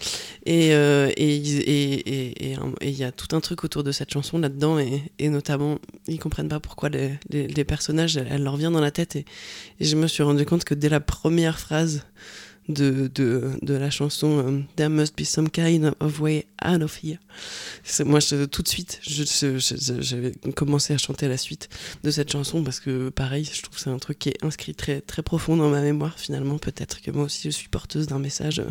Et 0.46 0.74
euh, 0.74 1.10
et 1.18 1.36
ils- 1.36 1.60
et- 1.62 2.30
et- 2.30 2.52
et 2.82 2.90
il 2.90 2.98
y 2.98 3.04
a 3.04 3.12
tout 3.12 3.36
un 3.36 3.40
truc 3.42 3.64
autour 3.64 3.84
de 3.84 3.92
cette 3.92 4.12
chanson 4.12 4.38
là-dedans 4.40 4.80
et, 4.80 5.30
notamment 5.30 5.80
ils 6.08 6.20
comprennent 6.20 6.50
pas 6.50 6.60
pourquoi 6.60 6.90
les, 6.90 7.64
personnages 7.66 8.18
elle, 8.18 8.44
leur 8.44 8.58
vient 8.58 8.72
dans 8.72 8.82
la 8.82 8.92
tête 8.92 9.16
et 9.16 9.26
je 9.80 9.96
me 9.96 10.08
suis 10.08 10.24
rendu 10.24 10.46
compte 10.46 10.64
que 10.64 10.74
dès 10.74 10.90
la 10.90 11.00
première 11.00 11.60
phrase 11.60 12.06
de, 12.70 13.10
de, 13.14 13.52
de 13.62 13.74
la 13.74 13.90
chanson 13.90 14.40
euh, 14.40 14.62
There 14.78 14.90
must 14.90 15.18
be 15.18 15.24
some 15.26 15.50
kind 15.50 15.92
of 16.00 16.20
way 16.22 16.46
out 16.64 16.82
of 16.82 16.98
here. 17.04 17.18
Moi, 18.06 18.20
tout 18.22 18.62
de 18.62 18.68
suite, 18.68 19.02
j'avais 19.04 20.32
commencé 20.56 20.94
à 20.94 20.98
chanter 20.98 21.28
la 21.28 21.38
suite 21.38 21.68
de 22.04 22.12
cette 22.12 22.32
chanson 22.32 22.64
parce 22.64 22.80
que, 22.80 23.10
pareil, 23.10 23.44
je 23.52 23.62
trouve 23.62 23.76
que 23.76 23.82
c'est 23.82 23.90
un 23.90 24.00
truc 24.00 24.20
qui 24.20 24.30
est 24.30 24.44
inscrit 24.44 24.74
très, 24.76 25.02
très 25.02 25.24
profond 25.24 25.58
dans 25.58 25.70
ma 25.70 25.82
mémoire. 25.82 26.18
Finalement, 26.18 26.58
peut-être 26.58 27.02
que 27.02 27.12
moi 27.12 27.26
aussi, 27.26 27.42
je 27.44 27.50
suis 27.56 27.68
porteuse 27.70 28.08
d'un 28.08 28.20
message 28.20 28.60
euh, 28.60 28.70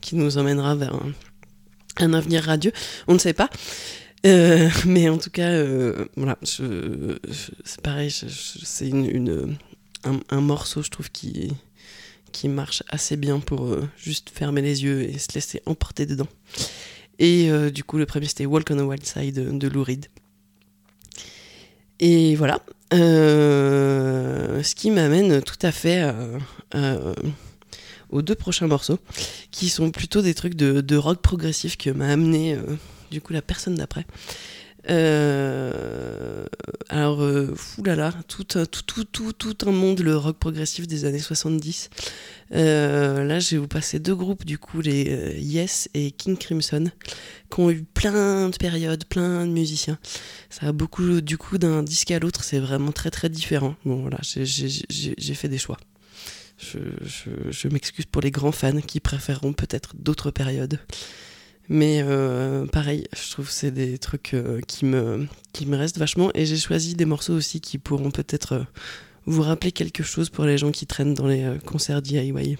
qui 0.00 0.14
nous 0.16 0.36
emmènera 0.38 0.74
vers 0.74 0.94
un, 2.00 2.12
avenir 2.12 2.44
radieux. 2.44 2.72
On 3.08 3.14
ne 3.14 3.18
sait 3.18 3.32
pas. 3.34 3.48
Euh, 4.26 4.68
mais 4.86 5.08
en 5.08 5.18
tout 5.18 5.30
cas, 5.30 5.50
voilà, 6.16 6.38
c'est 6.42 7.80
pareil, 7.82 8.10
c'est 8.10 8.88
une, 8.88 9.06
une- 9.06 9.56
un, 10.04 10.18
un 10.30 10.40
morceau, 10.40 10.82
je 10.82 10.90
trouve, 10.90 11.10
qui, 11.10 11.52
qui 12.32 12.48
marche 12.48 12.82
assez 12.88 13.16
bien 13.16 13.38
pour 13.38 13.66
euh, 13.66 13.88
juste 13.96 14.30
fermer 14.30 14.62
les 14.62 14.82
yeux 14.84 15.02
et 15.02 15.18
se 15.18 15.28
laisser 15.34 15.62
emporter 15.66 16.06
dedans. 16.06 16.28
Et 17.18 17.50
euh, 17.50 17.70
du 17.70 17.84
coup, 17.84 17.98
le 17.98 18.06
premier, 18.06 18.26
c'était 18.26 18.46
Walk 18.46 18.68
on 18.70 18.76
the 18.76 18.80
Wild 18.80 19.06
Side 19.06 19.58
de, 19.58 19.68
Lou 19.68 19.84
Reed. 19.84 20.06
Et 22.00 22.34
voilà. 22.34 22.60
Euh, 22.94 24.62
ce 24.62 24.74
qui 24.74 24.90
m'amène 24.90 25.42
tout 25.42 25.58
à 25.62 25.72
fait 25.72 26.04
aux 28.10 28.22
deux 28.22 28.34
prochains 28.34 28.66
morceaux, 28.66 28.98
qui 29.50 29.68
sont 29.68 29.90
plutôt 29.90 30.20
des 30.20 30.34
trucs 30.34 30.54
de, 30.54 30.80
de 30.80 30.96
rock 30.96 31.22
progressif 31.22 31.78
que 31.78 31.90
m'a 31.90 32.08
amené 32.08 32.58
du 33.10 33.20
coup 33.20 33.32
la 33.32 33.42
personne 33.42 33.76
d'après. 33.76 34.04
Euh, 34.90 36.44
alors, 36.88 37.22
euh, 37.22 37.54
là, 37.84 38.12
tout, 38.28 38.46
un- 38.56 38.66
tout, 38.66 38.82
tout, 38.84 39.04
tout, 39.04 39.32
tout 39.32 39.68
un 39.68 39.72
monde, 39.72 40.00
le 40.00 40.16
rock 40.16 40.38
progressif 40.38 40.86
des 40.86 41.04
années 41.04 41.18
70. 41.20 41.88
Euh, 42.54 43.24
là, 43.24 43.38
je 43.38 43.50
vais 43.50 43.56
vous 43.58 43.68
passer 43.68 43.98
deux 43.98 44.14
groupes, 44.14 44.44
du 44.44 44.58
coup, 44.58 44.80
les 44.80 45.06
euh, 45.08 45.32
Yes 45.38 45.88
et 45.94 46.10
King 46.10 46.36
Crimson, 46.36 46.90
qui 47.50 47.60
ont 47.60 47.70
eu 47.70 47.82
plein 47.82 48.48
de 48.48 48.56
périodes, 48.56 49.04
plein 49.04 49.46
de 49.46 49.52
musiciens. 49.52 49.98
Ça 50.50 50.66
a 50.66 50.72
beaucoup, 50.72 51.20
du 51.20 51.38
coup, 51.38 51.58
d'un 51.58 51.82
disque 51.82 52.10
à 52.10 52.18
l'autre, 52.18 52.44
c'est 52.44 52.58
vraiment 52.58 52.92
très 52.92 53.10
très 53.10 53.28
différent. 53.28 53.76
Bon, 53.84 54.02
voilà, 54.02 54.18
j'ai- 54.22 54.44
fait 55.34 55.48
des 55.48 55.58
choix. 55.58 55.78
Je- 56.58 56.78
je 57.50 57.68
m'excuse 57.68 58.04
pour 58.04 58.22
les 58.22 58.30
grands 58.30 58.52
fans 58.52 58.80
qui 58.80 59.00
préféreront 59.00 59.52
peut-être 59.52 59.96
d'autres 59.96 60.30
périodes. 60.30 60.78
Mais 61.74 62.02
euh, 62.04 62.66
pareil, 62.66 63.08
je 63.16 63.30
trouve 63.30 63.46
que 63.46 63.52
c'est 63.52 63.70
des 63.70 63.96
trucs 63.96 64.34
euh, 64.34 64.60
qui, 64.68 64.84
me, 64.84 65.26
qui 65.54 65.64
me 65.64 65.74
restent 65.74 65.96
vachement. 65.96 66.30
Et 66.34 66.44
j'ai 66.44 66.58
choisi 66.58 66.94
des 66.94 67.06
morceaux 67.06 67.32
aussi 67.32 67.62
qui 67.62 67.78
pourront 67.78 68.10
peut-être 68.10 68.52
euh, 68.52 68.64
vous 69.24 69.40
rappeler 69.40 69.72
quelque 69.72 70.02
chose 70.02 70.28
pour 70.28 70.44
les 70.44 70.58
gens 70.58 70.70
qui 70.70 70.86
traînent 70.86 71.14
dans 71.14 71.26
les 71.26 71.56
concerts 71.64 72.02
DIY. 72.02 72.58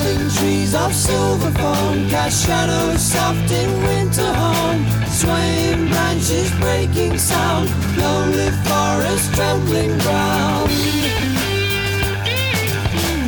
Sparkling 0.00 0.30
trees 0.30 0.74
of 0.74 0.94
silver 0.94 1.50
foam 1.50 2.08
cast 2.08 2.46
shadows 2.46 3.02
soft 3.02 3.50
in 3.50 3.82
winter 3.82 4.32
home. 4.32 4.82
Swaying 5.08 5.88
branches 5.88 6.50
breaking 6.58 7.18
sound, 7.18 7.68
lonely 7.98 8.50
forest 8.64 9.34
trembling 9.34 9.98
ground. 9.98 10.70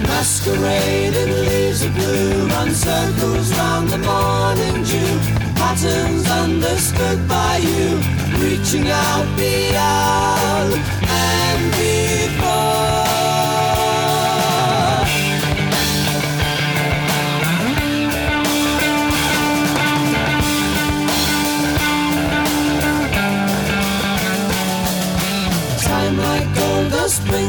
Masquerading 0.09 1.33
leaves 1.45 1.85
of 1.85 1.95
blue 1.95 2.47
run 2.49 2.71
circles 2.71 3.53
round 3.59 3.91
the 3.91 3.99
morning 3.99 4.83
dew. 4.83 5.19
Patterns 5.57 6.31
understood 6.31 7.29
by 7.29 7.59
you, 7.59 8.01
reaching 8.41 8.89
out 8.89 9.27
beyond 9.37 10.73
and 11.07 11.71
before. 11.73 13.02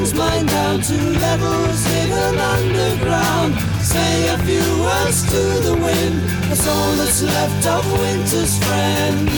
Brings 0.03 0.19
mine 0.19 0.45
down 0.45 0.81
to 0.81 0.93
levels 1.19 1.85
hidden 1.85 2.37
underground. 2.37 3.53
Say 3.81 4.27
a 4.27 4.37
few 4.39 4.83
words 4.83 5.23
to 5.31 5.41
the 5.67 5.73
wind, 5.73 6.19
that's 6.49 6.67
all 6.67 6.91
that's 6.95 7.21
left 7.21 7.65
of 7.67 7.85
winter's 7.99 8.57
friend. 8.65 9.29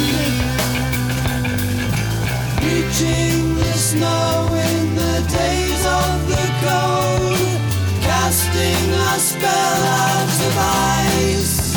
Reaching 2.63 3.55
the 3.55 3.73
snow 3.73 4.47
in 4.71 4.95
the 4.95 5.17
days 5.29 5.85
of 5.85 6.27
the 6.33 6.45
cold, 6.65 7.61
casting 8.01 8.89
a 9.13 9.19
spell 9.19 9.81
out 10.09 10.39
of 10.47 10.57
ice. 10.97 11.75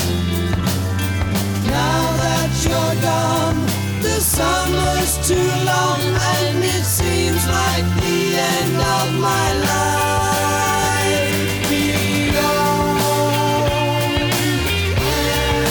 Now 1.66 2.16
that 2.22 2.50
you're 2.64 3.02
gone, 3.02 3.67
the 4.18 4.24
summer's 4.24 5.16
too 5.28 5.50
long, 5.64 6.00
and 6.02 6.64
it 6.64 6.84
seems 6.84 7.46
like 7.46 7.84
the 8.02 8.34
end 8.34 8.76
of 8.96 9.12
my 9.20 9.52
life. 9.70 11.30
Beyond 11.68 12.98
and 14.98 15.64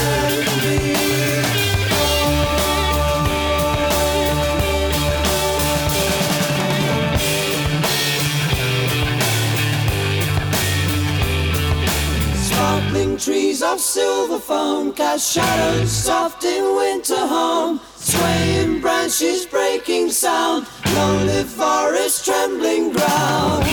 Sparkling 12.39 13.17
trees 13.17 13.61
of 13.61 13.81
silver 13.81 14.39
foam 14.39 14.93
cast 14.93 15.33
shadows 15.33 15.91
soft 15.91 16.45
in 16.45 16.63
winter 16.77 17.27
home. 17.27 17.81
Swaying 18.18 18.82
branches 18.82 19.45
breaking 19.45 20.09
sound, 20.09 20.65
lonely 20.95 21.43
forest 21.43 22.26
trembling 22.26 22.91
ground. 22.91 23.63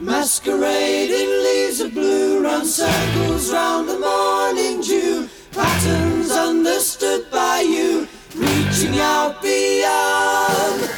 Masquerading 0.00 1.30
leaves 1.42 1.80
of 1.80 1.92
blue 1.92 2.44
run 2.44 2.64
circles 2.64 3.52
round 3.52 3.88
the 3.88 3.98
morning 3.98 4.80
dew. 4.80 5.28
Patterns 5.50 6.30
understood 6.30 7.28
by 7.32 7.62
you, 7.62 8.06
reaching 8.36 9.00
out 9.00 9.42
beyond 9.42 10.97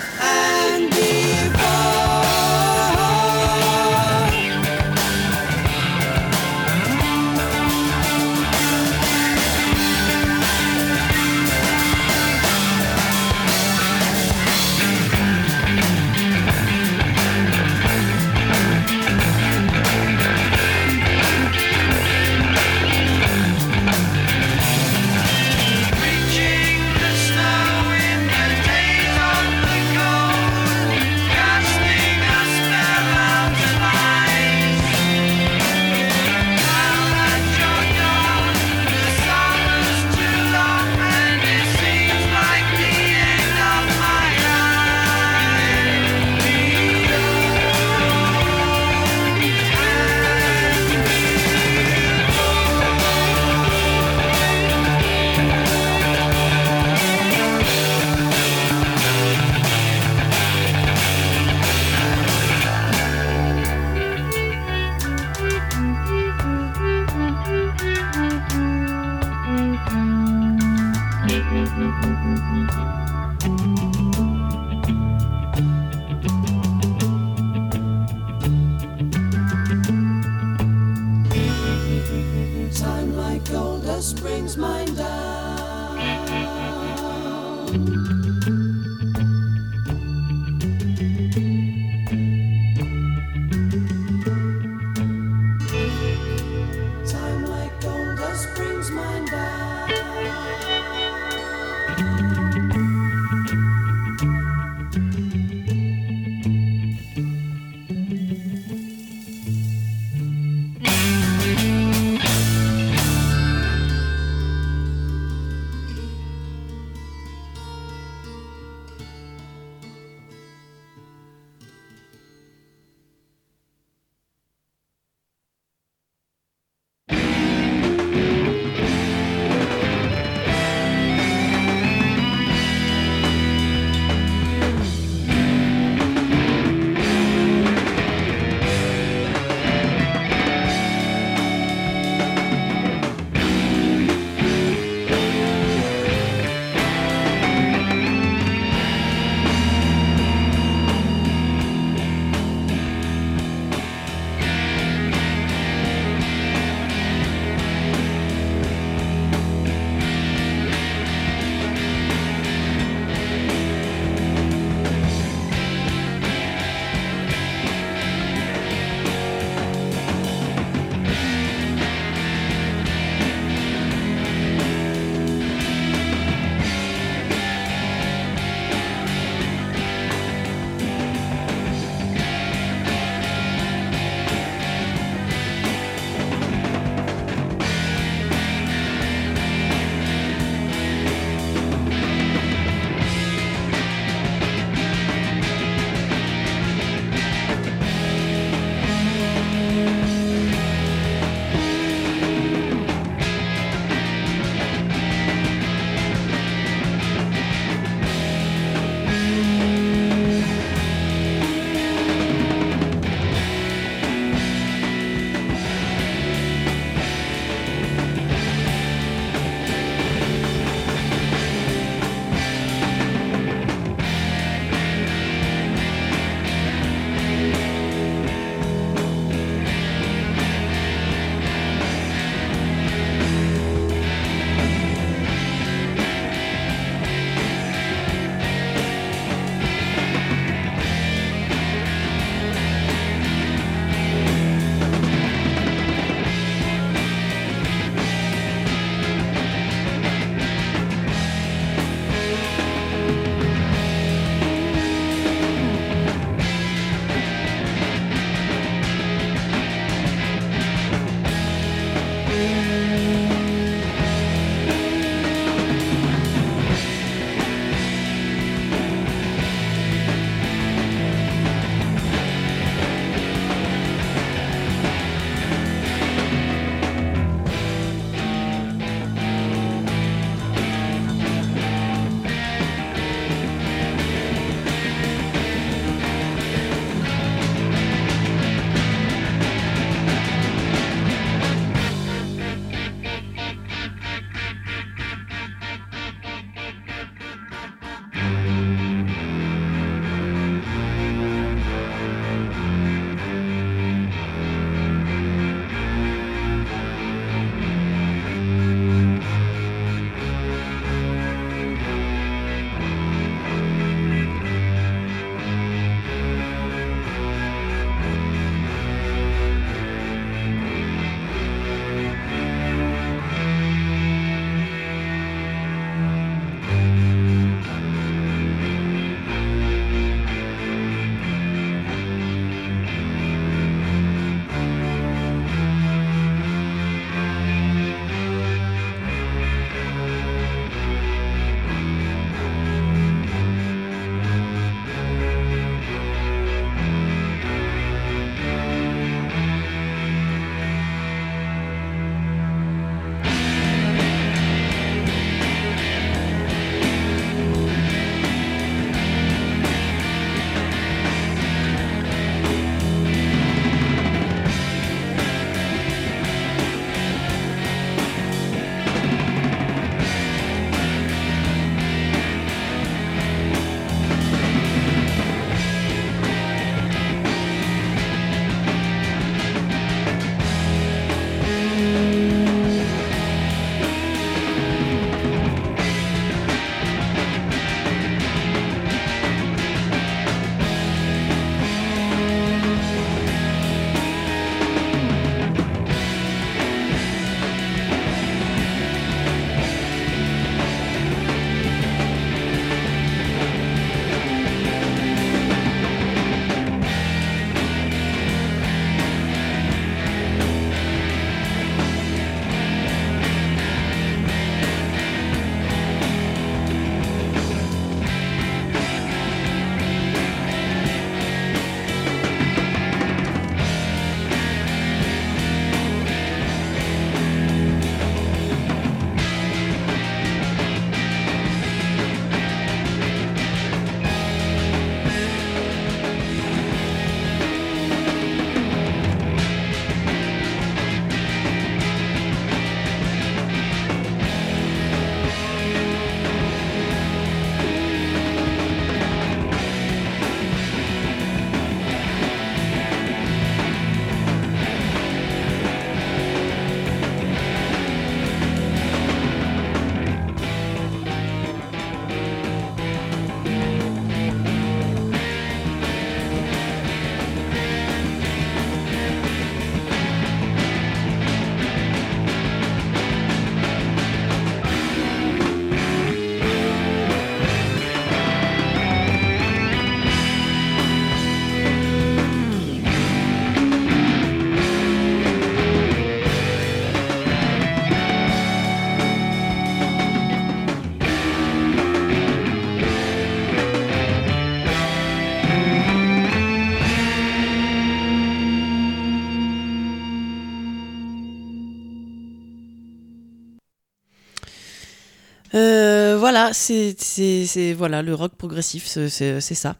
voilà, 506.30 506.52
c'est 506.52 507.72
voilà 507.76 508.02
le 508.02 508.14
rock 508.14 508.36
progressif, 508.36 508.86
c'est 508.86 509.40
ça. 509.40 509.74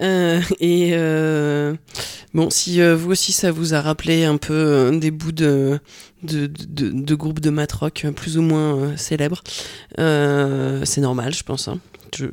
Euh, 0.00 0.40
et 0.58 0.90
euh, 0.94 1.76
bon, 2.34 2.50
si 2.50 2.80
euh, 2.80 2.96
vous 2.96 3.12
aussi 3.12 3.30
ça 3.30 3.52
vous 3.52 3.72
a 3.72 3.80
rappelé 3.80 4.24
un 4.24 4.36
peu 4.36 4.90
des 5.00 5.12
bouts 5.12 5.30
de 5.30 5.78
de, 6.24 6.46
de, 6.46 7.14
groupes 7.14 7.38
de 7.38 7.50
mat 7.50 7.70
rock 7.70 8.02
euh, 8.04 8.10
plus 8.10 8.36
ou 8.36 8.42
moins 8.42 8.96
célèbres, 8.96 9.42
c'est 9.96 11.00
normal, 11.00 11.32
je 11.34 11.44
pense. 11.44 11.68
hein. 11.68 11.78
Je, 12.16 12.26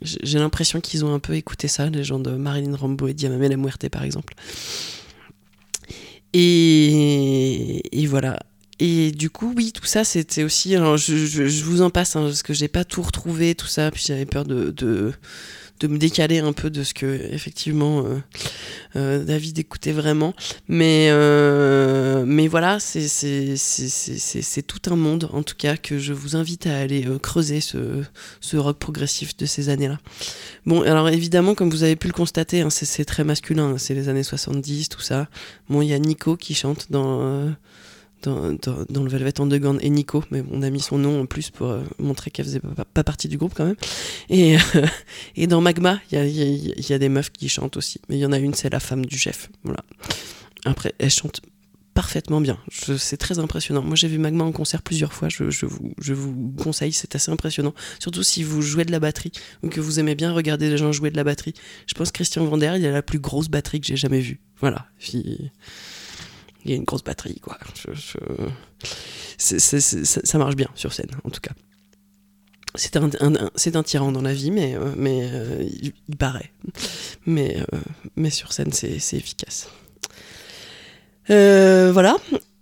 j'ai 0.00 0.38
l'impression 0.38 0.80
qu'ils 0.80 1.04
ont 1.04 1.12
un 1.14 1.18
peu 1.18 1.34
écouté 1.34 1.66
ça, 1.66 1.90
les 1.90 2.04
gens 2.04 2.20
de 2.20 2.30
Marilyn 2.30 2.76
Rambo 2.76 3.08
et 3.08 3.14
Diamame 3.14 3.42
la 3.42 3.56
Muerte 3.56 3.88
par 3.88 4.04
exemple. 4.04 4.34
Et, 6.32 7.82
et 8.02 8.06
voilà. 8.06 8.38
Et 8.84 9.12
du 9.12 9.30
coup, 9.30 9.54
oui, 9.56 9.70
tout 9.70 9.84
ça, 9.84 10.02
c'était 10.02 10.42
aussi. 10.42 10.74
Alors, 10.74 10.96
je, 10.96 11.14
je- 11.14 11.62
vous 11.64 11.82
en 11.82 11.90
passe, 11.90 12.16
hein, 12.16 12.22
parce 12.24 12.42
que 12.42 12.52
j'ai 12.52 12.66
pas 12.66 12.84
tout 12.84 13.00
retrouvé, 13.02 13.54
tout 13.54 13.68
ça, 13.68 13.92
puis 13.92 14.02
j'avais 14.04 14.26
peur 14.26 14.44
de, 14.44 14.72
de, 14.72 15.12
de 15.78 15.86
me 15.86 15.98
décaler 15.98 16.40
un 16.40 16.52
peu 16.52 16.68
de 16.68 16.82
ce 16.82 16.92
que, 16.92 17.06
effectivement, 17.32 18.04
euh, 18.04 18.18
euh, 18.96 19.24
David 19.24 19.56
écoutait 19.60 19.92
vraiment. 19.92 20.34
Mais, 20.66 21.10
euh, 21.12 22.24
mais 22.26 22.48
voilà, 22.48 22.80
c'est 22.80 23.06
tout 24.66 24.80
un 24.90 24.96
monde, 24.96 25.28
en 25.32 25.44
tout 25.44 25.54
cas, 25.56 25.76
que 25.76 26.00
je 26.00 26.12
vous 26.12 26.34
invite 26.34 26.66
à 26.66 26.76
aller 26.76 27.06
creuser 27.22 27.60
ce, 27.60 28.02
ce 28.40 28.56
rock 28.56 28.78
progressif 28.80 29.36
de 29.36 29.46
ces 29.46 29.68
années-là. 29.68 30.00
Bon, 30.66 30.82
alors 30.82 31.08
évidemment, 31.08 31.54
comme 31.54 31.70
vous 31.70 31.84
avez 31.84 31.94
pu 31.94 32.08
le 32.08 32.12
constater, 32.14 32.62
hein, 32.62 32.70
c'est 32.70 33.04
très 33.04 33.22
masculin, 33.22 33.74
hein, 33.74 33.78
c'est 33.78 33.94
les 33.94 34.08
années 34.08 34.24
70, 34.24 34.88
tout 34.88 35.00
ça. 35.00 35.28
Bon, 35.68 35.82
il 35.82 35.88
y 35.88 35.94
a 35.94 35.98
Nico 36.00 36.36
qui 36.36 36.54
chante 36.54 36.88
dans, 36.90 37.48
dans, 38.22 38.52
dans, 38.52 38.84
dans 38.88 39.02
le 39.02 39.08
Velvet 39.08 39.40
Underground 39.40 39.78
et 39.82 39.90
Nico, 39.90 40.24
mais 40.30 40.42
on 40.50 40.62
a 40.62 40.70
mis 40.70 40.80
son 40.80 40.98
nom 40.98 41.20
en 41.22 41.26
plus 41.26 41.50
pour 41.50 41.68
euh, 41.68 41.82
montrer 41.98 42.30
qu'elle 42.30 42.46
faisait 42.46 42.60
pas, 42.94 43.04
partie 43.04 43.28
du 43.28 43.38
groupe 43.38 43.54
quand 43.54 43.66
même. 43.66 43.76
Et, 44.30 44.56
euh, 44.56 45.46
dans 45.46 45.60
Magma, 45.60 46.00
il 46.10 46.18
y 46.18 46.92
a, 46.92 46.98
des 46.98 47.08
meufs 47.08 47.30
qui 47.30 47.48
chantent 47.48 47.76
aussi, 47.76 48.00
mais 48.08 48.16
il 48.16 48.20
y 48.20 48.26
en 48.26 48.32
a 48.32 48.38
une, 48.38 48.54
c'est 48.54 48.70
la 48.70 48.80
femme 48.80 49.04
du 49.04 49.18
chef. 49.18 49.50
Voilà. 49.64 49.80
Après, 50.64 50.94
elle 50.98 51.10
chante 51.10 51.40
parfaitement 51.94 52.40
bien. 52.40 52.58
C'est 52.70 53.16
très 53.16 53.38
impressionnant. 53.38 53.82
Moi, 53.82 53.96
j'ai 53.96 54.08
vu 54.08 54.18
Magma 54.18 54.44
en 54.44 54.52
concert 54.52 54.82
plusieurs 54.82 55.12
fois. 55.12 55.28
Je, 55.28 55.66
vous, 55.66 56.54
conseille, 56.62 56.92
c'est 56.92 57.14
assez 57.14 57.30
impressionnant. 57.30 57.74
Surtout 57.98 58.22
si 58.22 58.42
vous 58.42 58.62
jouez 58.62 58.84
de 58.84 58.92
la 58.92 59.00
batterie 59.00 59.32
ou 59.62 59.68
que 59.68 59.80
vous 59.80 60.00
aimez 60.00 60.14
bien 60.14 60.32
regarder 60.32 60.70
les 60.70 60.78
gens 60.78 60.92
jouer 60.92 61.10
de 61.10 61.16
la 61.16 61.24
batterie. 61.24 61.54
Je 61.86 61.94
pense 61.94 62.10
Christian 62.10 62.44
Vander, 62.44 62.74
il 62.78 62.86
a 62.86 62.90
la 62.90 63.02
plus 63.02 63.18
grosse 63.18 63.48
batterie 63.48 63.80
que 63.80 63.86
j'ai 63.86 63.96
jamais 63.96 64.20
vue. 64.20 64.40
Voilà. 64.60 64.86
Il, 65.12 65.50
il 66.64 66.70
y 66.70 66.74
a 66.74 66.76
une 66.76 66.84
grosse 66.84 67.04
batterie, 67.04 67.40
quoi. 67.40 67.58
Ça 69.38 70.38
marche 70.38 70.56
bien 70.56 70.68
sur 70.74 70.92
scène, 70.92 71.10
en 71.24 71.30
tout 71.30 71.40
cas. 71.40 71.52
C'est 72.74 72.96
un, 72.96 73.82
tyran 73.82 74.12
dans 74.12 74.22
la 74.22 74.32
vie, 74.32 74.50
mais, 74.50 74.74
euh, 74.74 74.94
euh, 74.96 75.68
il, 76.08 76.16
paraît. 76.16 76.50
Mais, 77.26 77.58
euh, 77.58 77.78
mais 78.16 78.30
sur 78.30 78.52
scène, 78.52 78.72
c'est 78.72 78.96
efficace. 79.12 79.68
Voilà, 81.28 82.16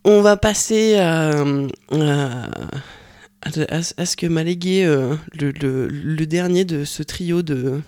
on 0.05 0.21
va 0.21 0.37
passer 0.37 0.97
à, 0.97 1.45
ce 1.93 4.17
que 4.17 4.27
m'a 4.27 4.43
légué 4.43 4.85
le, 5.39 6.25
dernier 6.27 6.65
de 6.65 6.85
ce 6.85 7.05
trio 7.05 7.43
de- 7.43 7.81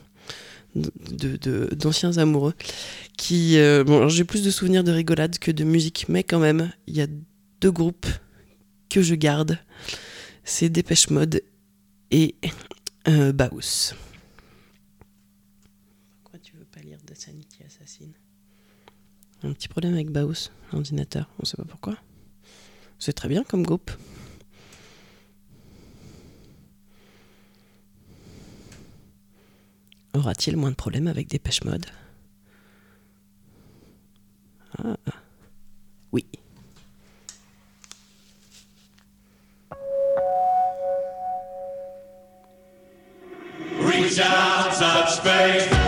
d'anciens 1.74 2.18
amoureux 2.18 2.54
qui 3.16 3.58
euh, 3.58 3.84
bon 3.84 4.08
j'ai 4.08 4.24
plus 4.24 4.42
de 4.42 4.50
souvenirs 4.50 4.84
de 4.84 4.92
rigolade 4.92 5.38
que 5.38 5.50
de 5.50 5.64
musique 5.64 6.06
mais 6.08 6.24
quand 6.24 6.38
même 6.38 6.72
il 6.86 6.96
y 6.96 7.00
a 7.00 7.06
deux 7.60 7.72
groupes 7.72 8.06
que 8.88 9.02
je 9.02 9.14
garde. 9.14 9.58
C'est 10.44 10.68
Dépêche 10.68 11.10
Mode 11.10 11.42
et 12.10 12.34
euh, 13.08 13.32
Baus 13.32 13.94
pourquoi 16.22 16.38
tu 16.40 16.56
veux 16.56 16.64
pas 16.64 16.80
lire 16.80 16.98
Sanity 17.14 17.58
Assassin 17.64 18.08
un 19.44 19.52
petit 19.52 19.68
problème 19.68 19.94
avec 19.94 20.10
Baus 20.10 20.52
l'ordinateur. 20.72 21.28
On 21.40 21.44
sait 21.44 21.56
pas 21.56 21.64
pourquoi. 21.64 21.96
C'est 22.98 23.12
très 23.12 23.28
bien 23.28 23.42
comme 23.42 23.64
groupe. 23.64 23.90
Aura-t-il 30.14 30.56
moins 30.56 30.70
de 30.70 30.76
problèmes 30.76 31.08
avec 31.08 31.28
Dépêche 31.28 31.64
Mode? 31.64 31.86
Ah. 34.79 34.97
Oui. 36.12 36.25
Reach 43.81 44.18
out, 44.20 44.73
touch 44.73 45.16
space. 45.16 45.82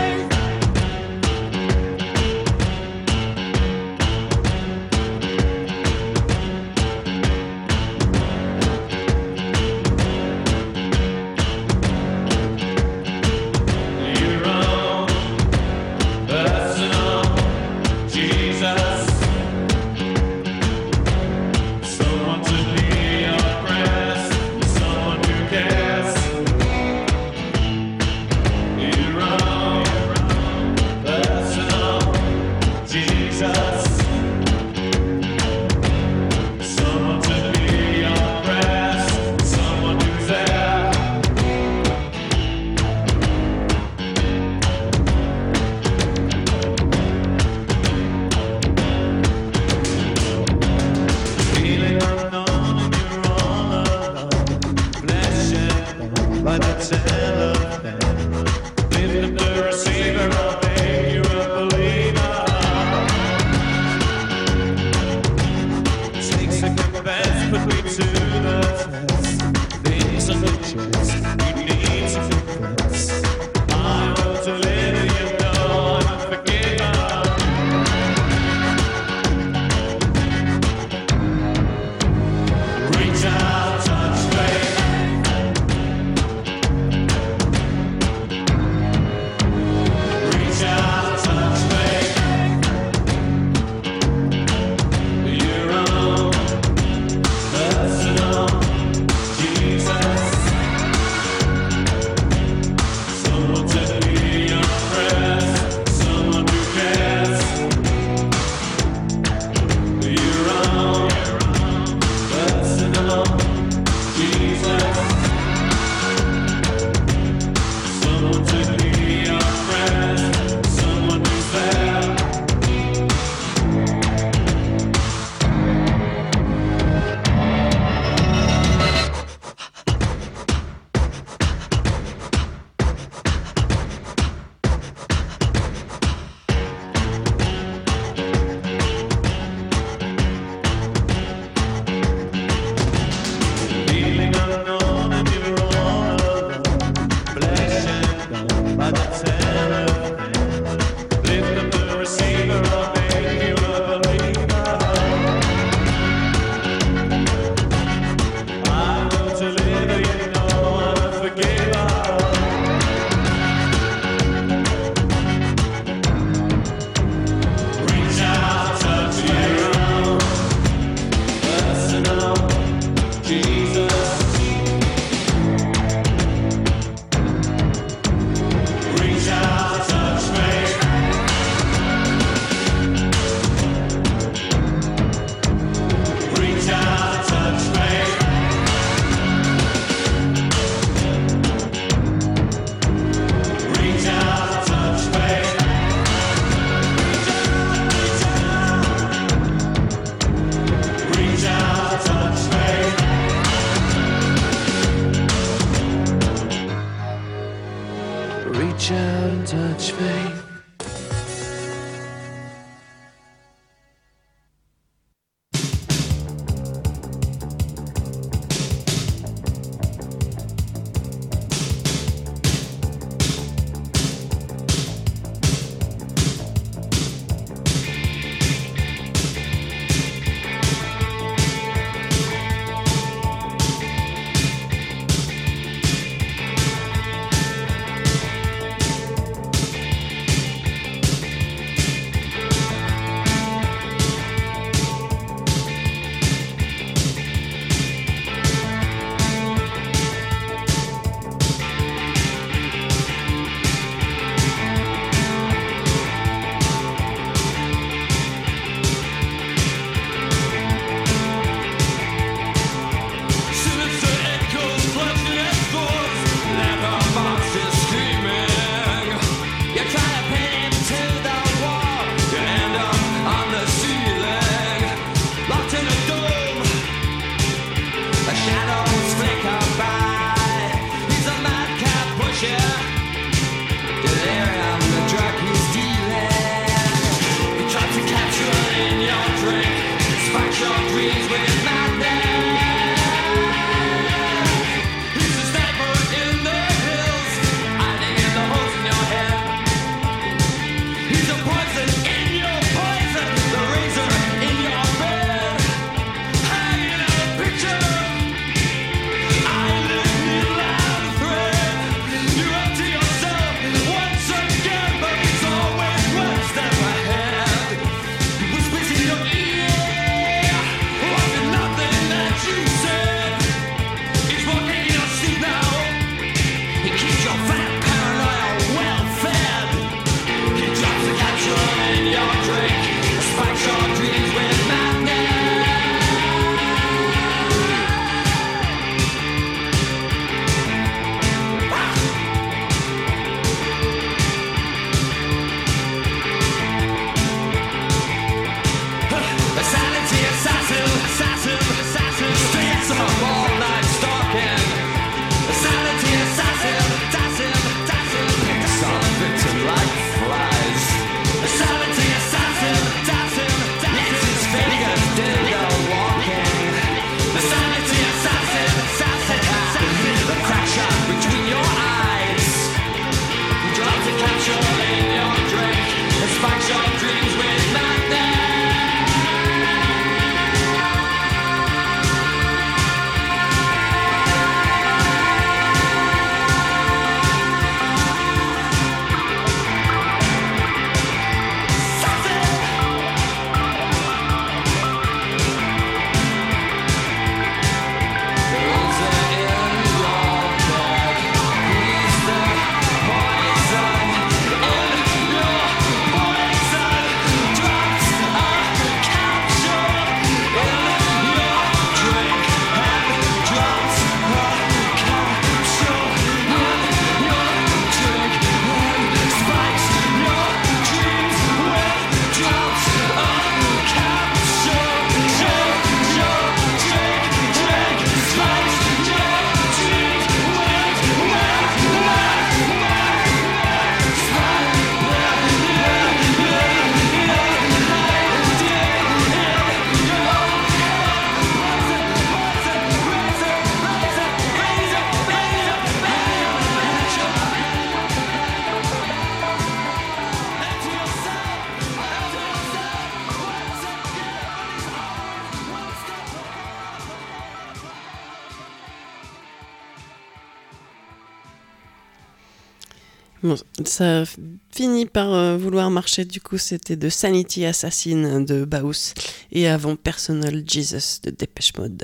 ça 463.95 464.23
finit 464.71 465.05
par 465.05 465.33
euh, 465.33 465.57
vouloir 465.57 465.89
marcher. 465.89 466.25
Du 466.25 466.41
coup, 466.41 466.57
c'était 466.57 466.97
de 466.97 467.07
Sanity 467.07 467.65
Assassin 467.65 468.41
de 468.41 468.65
Baus 468.65 469.13
et 469.53 469.69
avant 469.69 469.95
Personal 469.95 470.63
Jesus 470.67 471.21
de 471.23 471.29
Dépêche 471.31 471.71
Mode. 471.77 472.03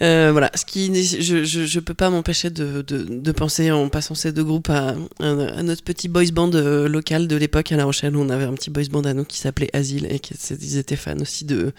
Euh, 0.00 0.28
voilà, 0.30 0.50
ce 0.54 0.64
qui, 0.64 0.94
je, 1.04 1.44
je, 1.44 1.80
peux 1.80 1.94
pas 1.94 2.08
m'empêcher 2.08 2.50
de, 2.50 3.32
penser 3.32 3.72
en 3.72 3.88
passant 3.88 4.14
ces 4.14 4.32
deux 4.32 4.44
groupes 4.44 4.70
à, 4.70 4.94
notre 5.62 5.82
petit 5.82 6.08
boys 6.08 6.30
band 6.32 6.52
euh, 6.54 6.88
local 6.88 7.26
de 7.26 7.36
l'époque 7.36 7.72
à 7.72 7.76
La 7.76 7.84
Rochelle. 7.84 8.16
Où 8.16 8.20
on 8.20 8.28
avait 8.28 8.44
un 8.44 8.54
petit 8.54 8.70
boys 8.70 8.84
band 8.90 9.02
à 9.02 9.14
nous 9.14 9.24
qui 9.24 9.38
s'appelait 9.38 9.70
Asile 9.72 10.06
et 10.10 10.18
qui 10.18 10.34
ils 10.50 10.76
étaient 10.78 10.96
fans 10.96 11.18
aussi 11.20 11.44
de, 11.44 11.72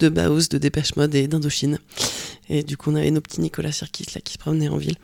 de 0.00 0.08
Baos, 0.08 0.48
de 0.50 0.58
Dépêche 0.58 0.96
Mode 0.96 1.14
et 1.14 1.28
d'Indochine. 1.28 1.78
Et 2.54 2.62
du 2.62 2.76
coup, 2.76 2.90
on 2.90 2.96
avait 2.96 3.10
nos 3.10 3.22
petits 3.22 3.40
Nicolas 3.40 3.72
Sirkis 3.72 4.08
là 4.14 4.20
qui 4.20 4.34
se 4.34 4.38
promenaient 4.38 4.68
en 4.68 4.76
ville. 4.76 4.96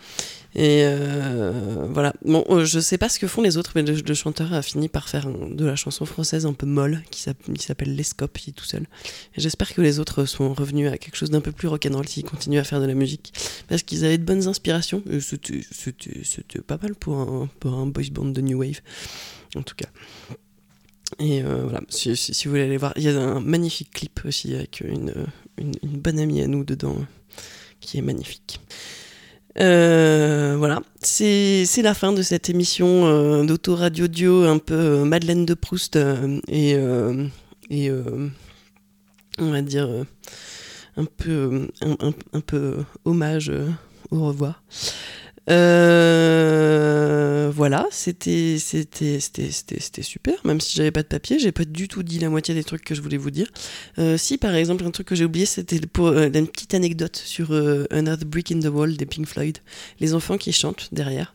Et 0.54 0.82
euh, 0.82 1.88
voilà. 1.88 2.12
Bon, 2.22 2.44
euh, 2.50 2.66
je 2.66 2.78
sais 2.78 2.98
pas 2.98 3.08
ce 3.08 3.18
que 3.18 3.26
font 3.26 3.40
les 3.40 3.56
autres, 3.56 3.72
mais 3.74 3.80
le, 3.82 4.14
chanteur 4.14 4.52
a 4.52 4.60
fini 4.60 4.90
par 4.90 5.08
faire 5.08 5.30
de 5.30 5.64
la 5.64 5.74
chanson 5.74 6.04
française 6.04 6.44
un 6.44 6.52
peu 6.52 6.66
molle, 6.66 7.02
qui 7.10 7.22
s'app- 7.22 7.50
qui 7.54 7.64
s'appelle 7.64 7.96
Lescope, 7.96 8.38
il 8.44 8.50
est 8.50 8.52
tout 8.52 8.66
seul. 8.66 8.82
Et 9.34 9.40
j'espère 9.40 9.72
que 9.72 9.80
les 9.80 9.98
autres 9.98 10.26
sont 10.26 10.52
revenus 10.52 10.92
à 10.92 10.98
quelque 10.98 11.16
chose 11.16 11.30
d'un 11.30 11.40
peu 11.40 11.50
plus 11.50 11.68
rock'n'roll 11.68 12.06
s'ils 12.06 12.24
continuent 12.24 12.58
à 12.58 12.64
faire 12.64 12.82
de 12.82 12.86
la 12.86 12.92
musique. 12.92 13.32
Parce 13.66 13.82
qu'ils 13.82 14.04
avaient 14.04 14.18
de 14.18 14.24
bonnes 14.24 14.46
inspirations. 14.46 15.02
C'était 15.20 16.60
pas 16.60 16.76
mal 16.76 16.96
pour 16.96 17.16
un, 17.16 17.48
boys 17.86 18.10
band 18.12 18.26
de 18.26 18.42
New 18.42 18.58
Wave, 18.58 18.80
en 19.56 19.62
tout 19.62 19.74
cas. 19.74 19.88
Et 21.18 21.42
euh, 21.42 21.62
voilà, 21.62 21.80
si, 21.88 22.10
vous 22.44 22.50
voulez 22.50 22.64
aller 22.64 22.76
voir, 22.76 22.92
il 22.96 23.04
y 23.04 23.08
a 23.08 23.18
un 23.18 23.40
magnifique 23.40 23.90
clip 23.90 24.20
aussi 24.26 24.54
avec 24.54 24.82
une 24.82 25.14
bonne 25.82 26.18
amie 26.18 26.42
à 26.42 26.46
nous 26.46 26.62
dedans 26.62 26.98
qui 27.80 27.98
est 27.98 28.02
magnifique. 28.02 28.60
Euh, 29.60 30.54
voilà, 30.56 30.80
c'est 31.00 31.66
la 31.82 31.94
fin 31.94 32.12
de 32.12 32.22
cette 32.22 32.48
émission 32.48 33.06
euh, 33.06 33.44
d'auto-radio 33.44 34.06
dio 34.06 34.44
un 34.44 34.58
peu 34.58 34.74
euh, 34.74 35.04
Madeleine 35.04 35.46
de 35.46 35.54
Proust 35.54 35.96
euh, 35.96 36.38
et, 36.46 36.76
et 37.70 37.90
on 39.38 39.50
va 39.50 39.62
dire 39.62 39.88
un 40.96 41.04
peu, 41.04 41.68
un, 41.80 42.40
peu 42.40 42.76
hommage 43.04 43.52
au 44.10 44.26
revoir. 44.26 44.62
Euh, 45.50 47.50
voilà, 47.54 47.86
c'était 47.90 48.58
super. 48.58 50.34
Même 50.44 50.60
si 50.60 50.76
j'avais 50.76 50.90
pas 50.90 51.02
de 51.02 51.08
papier, 51.08 51.38
j'ai 51.38 51.52
pas 51.52 51.64
du 51.64 51.88
tout 51.88 52.02
dit 52.02 52.18
la 52.18 52.28
moitié 52.28 52.54
des 52.54 52.64
trucs 52.64 52.84
que 52.84 52.94
je 52.94 53.00
voulais 53.00 53.16
vous 53.16 53.30
dire. 53.30 53.48
Euh, 53.98 54.18
si 54.18 54.36
par 54.38 54.54
exemple 54.54 54.84
un 54.84 54.90
truc 54.90 55.06
que 55.06 55.14
j'ai 55.14 55.24
oublié, 55.24 55.46
c'était 55.46 55.80
euh, 55.98 56.30
une 56.32 56.48
petite 56.48 56.74
anecdote 56.74 57.16
sur 57.16 57.52
Another 57.90 58.26
Brick 58.26 58.52
in 58.52 58.60
the 58.60 58.66
Wall 58.66 58.96
des 58.96 59.06
Pink 59.06 59.26
Floyd. 59.26 59.58
Les 60.00 60.14
enfants 60.14 60.36
qui 60.36 60.52
chantent 60.52 60.88
derrière. 60.92 61.32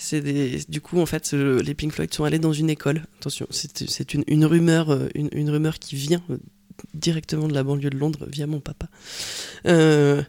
C'est 0.00 0.22
du 0.70 0.80
coup 0.80 1.00
en 1.00 1.06
fait 1.06 1.32
les 1.32 1.74
Pink 1.74 1.92
Floyd 1.92 2.14
sont 2.14 2.22
allés 2.24 2.38
dans 2.38 2.52
une 2.52 2.70
école. 2.70 3.02
Attention, 3.18 3.48
c'est 3.50 4.14
une, 4.14 4.22
une 4.28 4.44
rumeur 4.44 4.96
une, 5.14 5.28
une 5.32 5.50
rumeur 5.50 5.80
qui 5.80 5.96
vient 5.96 6.22
directement 6.94 7.48
de 7.48 7.54
la 7.54 7.62
banlieue 7.62 7.90
de 7.90 7.98
Londres 7.98 8.26
via 8.30 8.46
mon 8.46 8.60
papa. 8.60 8.88
Euh, 9.66 10.22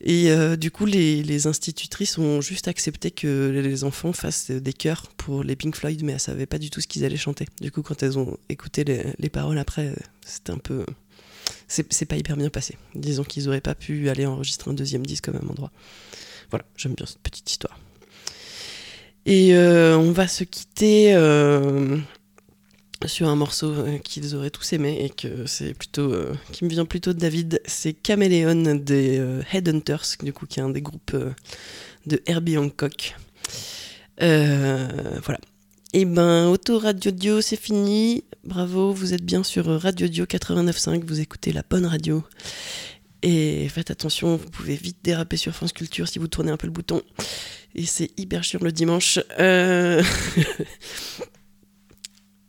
et 0.00 0.30
euh, 0.30 0.56
du 0.56 0.70
coup, 0.70 0.86
les, 0.86 1.46
institutrices 1.46 2.18
ont 2.18 2.40
juste 2.40 2.68
accepté 2.68 3.10
que 3.10 3.50
les 3.50 3.84
enfants 3.84 4.12
fassent 4.12 4.50
des 4.50 4.72
chœurs 4.72 5.08
pour 5.16 5.42
les 5.42 5.56
Pink 5.56 5.76
Floyd, 5.76 6.02
mais 6.04 6.12
elles 6.12 6.20
savaient 6.20 6.46
pas 6.46 6.58
du 6.58 6.70
tout 6.70 6.80
ce 6.80 6.86
qu'ils 6.86 7.04
allaient 7.04 7.16
chanter. 7.16 7.46
Du 7.60 7.70
coup, 7.70 7.82
quand 7.82 8.02
elles 8.02 8.18
ont 8.18 8.36
écouté 8.48 8.84
les, 8.84 9.04
les 9.18 9.28
paroles 9.28 9.58
après, 9.58 9.88
euh, 9.88 9.94
c'était 10.24 10.52
un 10.52 10.58
peu. 10.58 10.84
C'est 11.68 12.04
pas 12.04 12.16
hyper 12.16 12.36
bien 12.36 12.50
passé. 12.50 12.76
Disons 12.96 13.22
qu'ils 13.22 13.48
auraient 13.48 13.60
pas 13.60 13.76
pu 13.76 14.08
aller 14.08 14.26
enregistrer 14.26 14.70
un 14.72 14.74
deuxième 14.74 15.06
disque 15.06 15.28
au 15.28 15.32
même 15.32 15.48
endroit. 15.48 15.70
Voilà, 16.50 16.64
j'aime 16.76 16.94
bien 16.94 17.06
cette 17.06 17.20
petite 17.20 17.48
histoire. 17.48 17.78
Et 19.24 19.54
on 19.54 20.10
va 20.10 20.26
se 20.26 20.42
quitter 20.42 21.14
sur 23.08 23.28
un 23.28 23.36
morceau 23.36 23.72
euh, 23.72 23.98
qu'ils 23.98 24.34
auraient 24.34 24.50
tous 24.50 24.72
aimé 24.72 24.98
et 25.00 25.10
que 25.10 25.46
c'est 25.46 25.74
plutôt 25.74 26.12
euh, 26.12 26.34
qui 26.52 26.64
me 26.64 26.70
vient 26.70 26.84
plutôt 26.84 27.12
de 27.12 27.18
David, 27.18 27.60
c'est 27.64 27.92
Caméléon 27.92 28.74
des 28.76 29.18
euh, 29.18 29.42
Headhunters, 29.52 30.16
du 30.22 30.32
coup 30.32 30.46
qui 30.46 30.60
est 30.60 30.62
un 30.62 30.70
des 30.70 30.82
groupes 30.82 31.16
de 32.06 32.22
Herbie 32.26 32.58
Hancock. 32.58 33.16
Voilà. 34.18 35.38
Et 35.92 36.04
ben 36.04 36.46
Auto 36.48 36.78
Radio 36.78 37.10
Dio, 37.10 37.40
c'est 37.40 37.56
fini. 37.56 38.22
Bravo, 38.44 38.92
vous 38.92 39.12
êtes 39.12 39.24
bien 39.24 39.42
sur 39.42 39.66
Radio 39.66 40.06
Dio 40.06 40.24
89.5, 40.24 41.04
vous 41.04 41.20
écoutez 41.20 41.52
la 41.52 41.62
bonne 41.68 41.86
radio. 41.86 42.22
Et 43.22 43.68
faites 43.68 43.90
attention, 43.90 44.36
vous 44.36 44.48
pouvez 44.48 44.76
vite 44.76 44.98
déraper 45.02 45.36
sur 45.36 45.54
France 45.54 45.72
Culture 45.72 46.08
si 46.08 46.18
vous 46.18 46.28
tournez 46.28 46.52
un 46.52 46.56
peu 46.56 46.66
le 46.66 46.72
bouton. 46.72 47.02
Et 47.74 47.86
c'est 47.86 48.10
hyper 48.18 48.44
chiant 48.44 48.60
le 48.62 48.72
dimanche. 48.72 49.18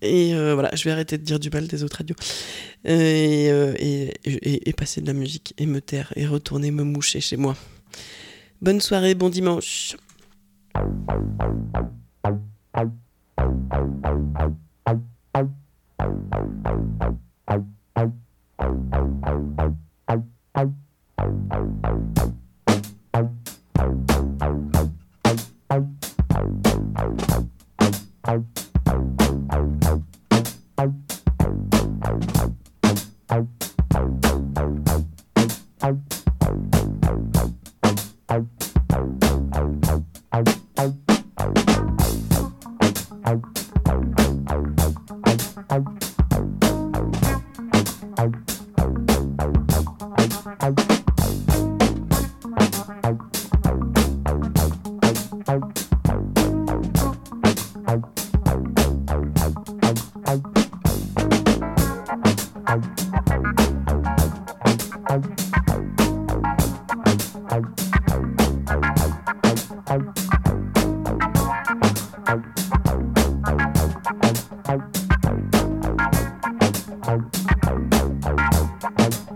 Et 0.01 0.33
euh, 0.33 0.53
voilà, 0.53 0.71
je 0.73 0.83
vais 0.83 0.91
arrêter 0.91 1.17
de 1.17 1.23
dire 1.23 1.39
du 1.39 1.49
mal 1.49 1.67
des 1.67 1.83
autres 1.83 1.97
radios. 1.97 2.15
Euh, 2.87 3.73
et, 3.77 4.13
et 4.23 4.73
passer 4.73 5.01
de 5.01 5.07
la 5.07 5.13
musique 5.13 5.53
et 5.57 5.65
me 5.65 5.81
taire 5.81 6.11
et 6.15 6.25
retourner 6.25 6.71
me 6.71 6.83
moucher 6.83 7.21
chez 7.21 7.37
moi. 7.37 7.55
Bonne 8.61 8.81
soirée, 8.81 9.15
bon 9.15 9.29
dimanche. 9.29 9.95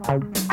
Bye. 0.07 0.44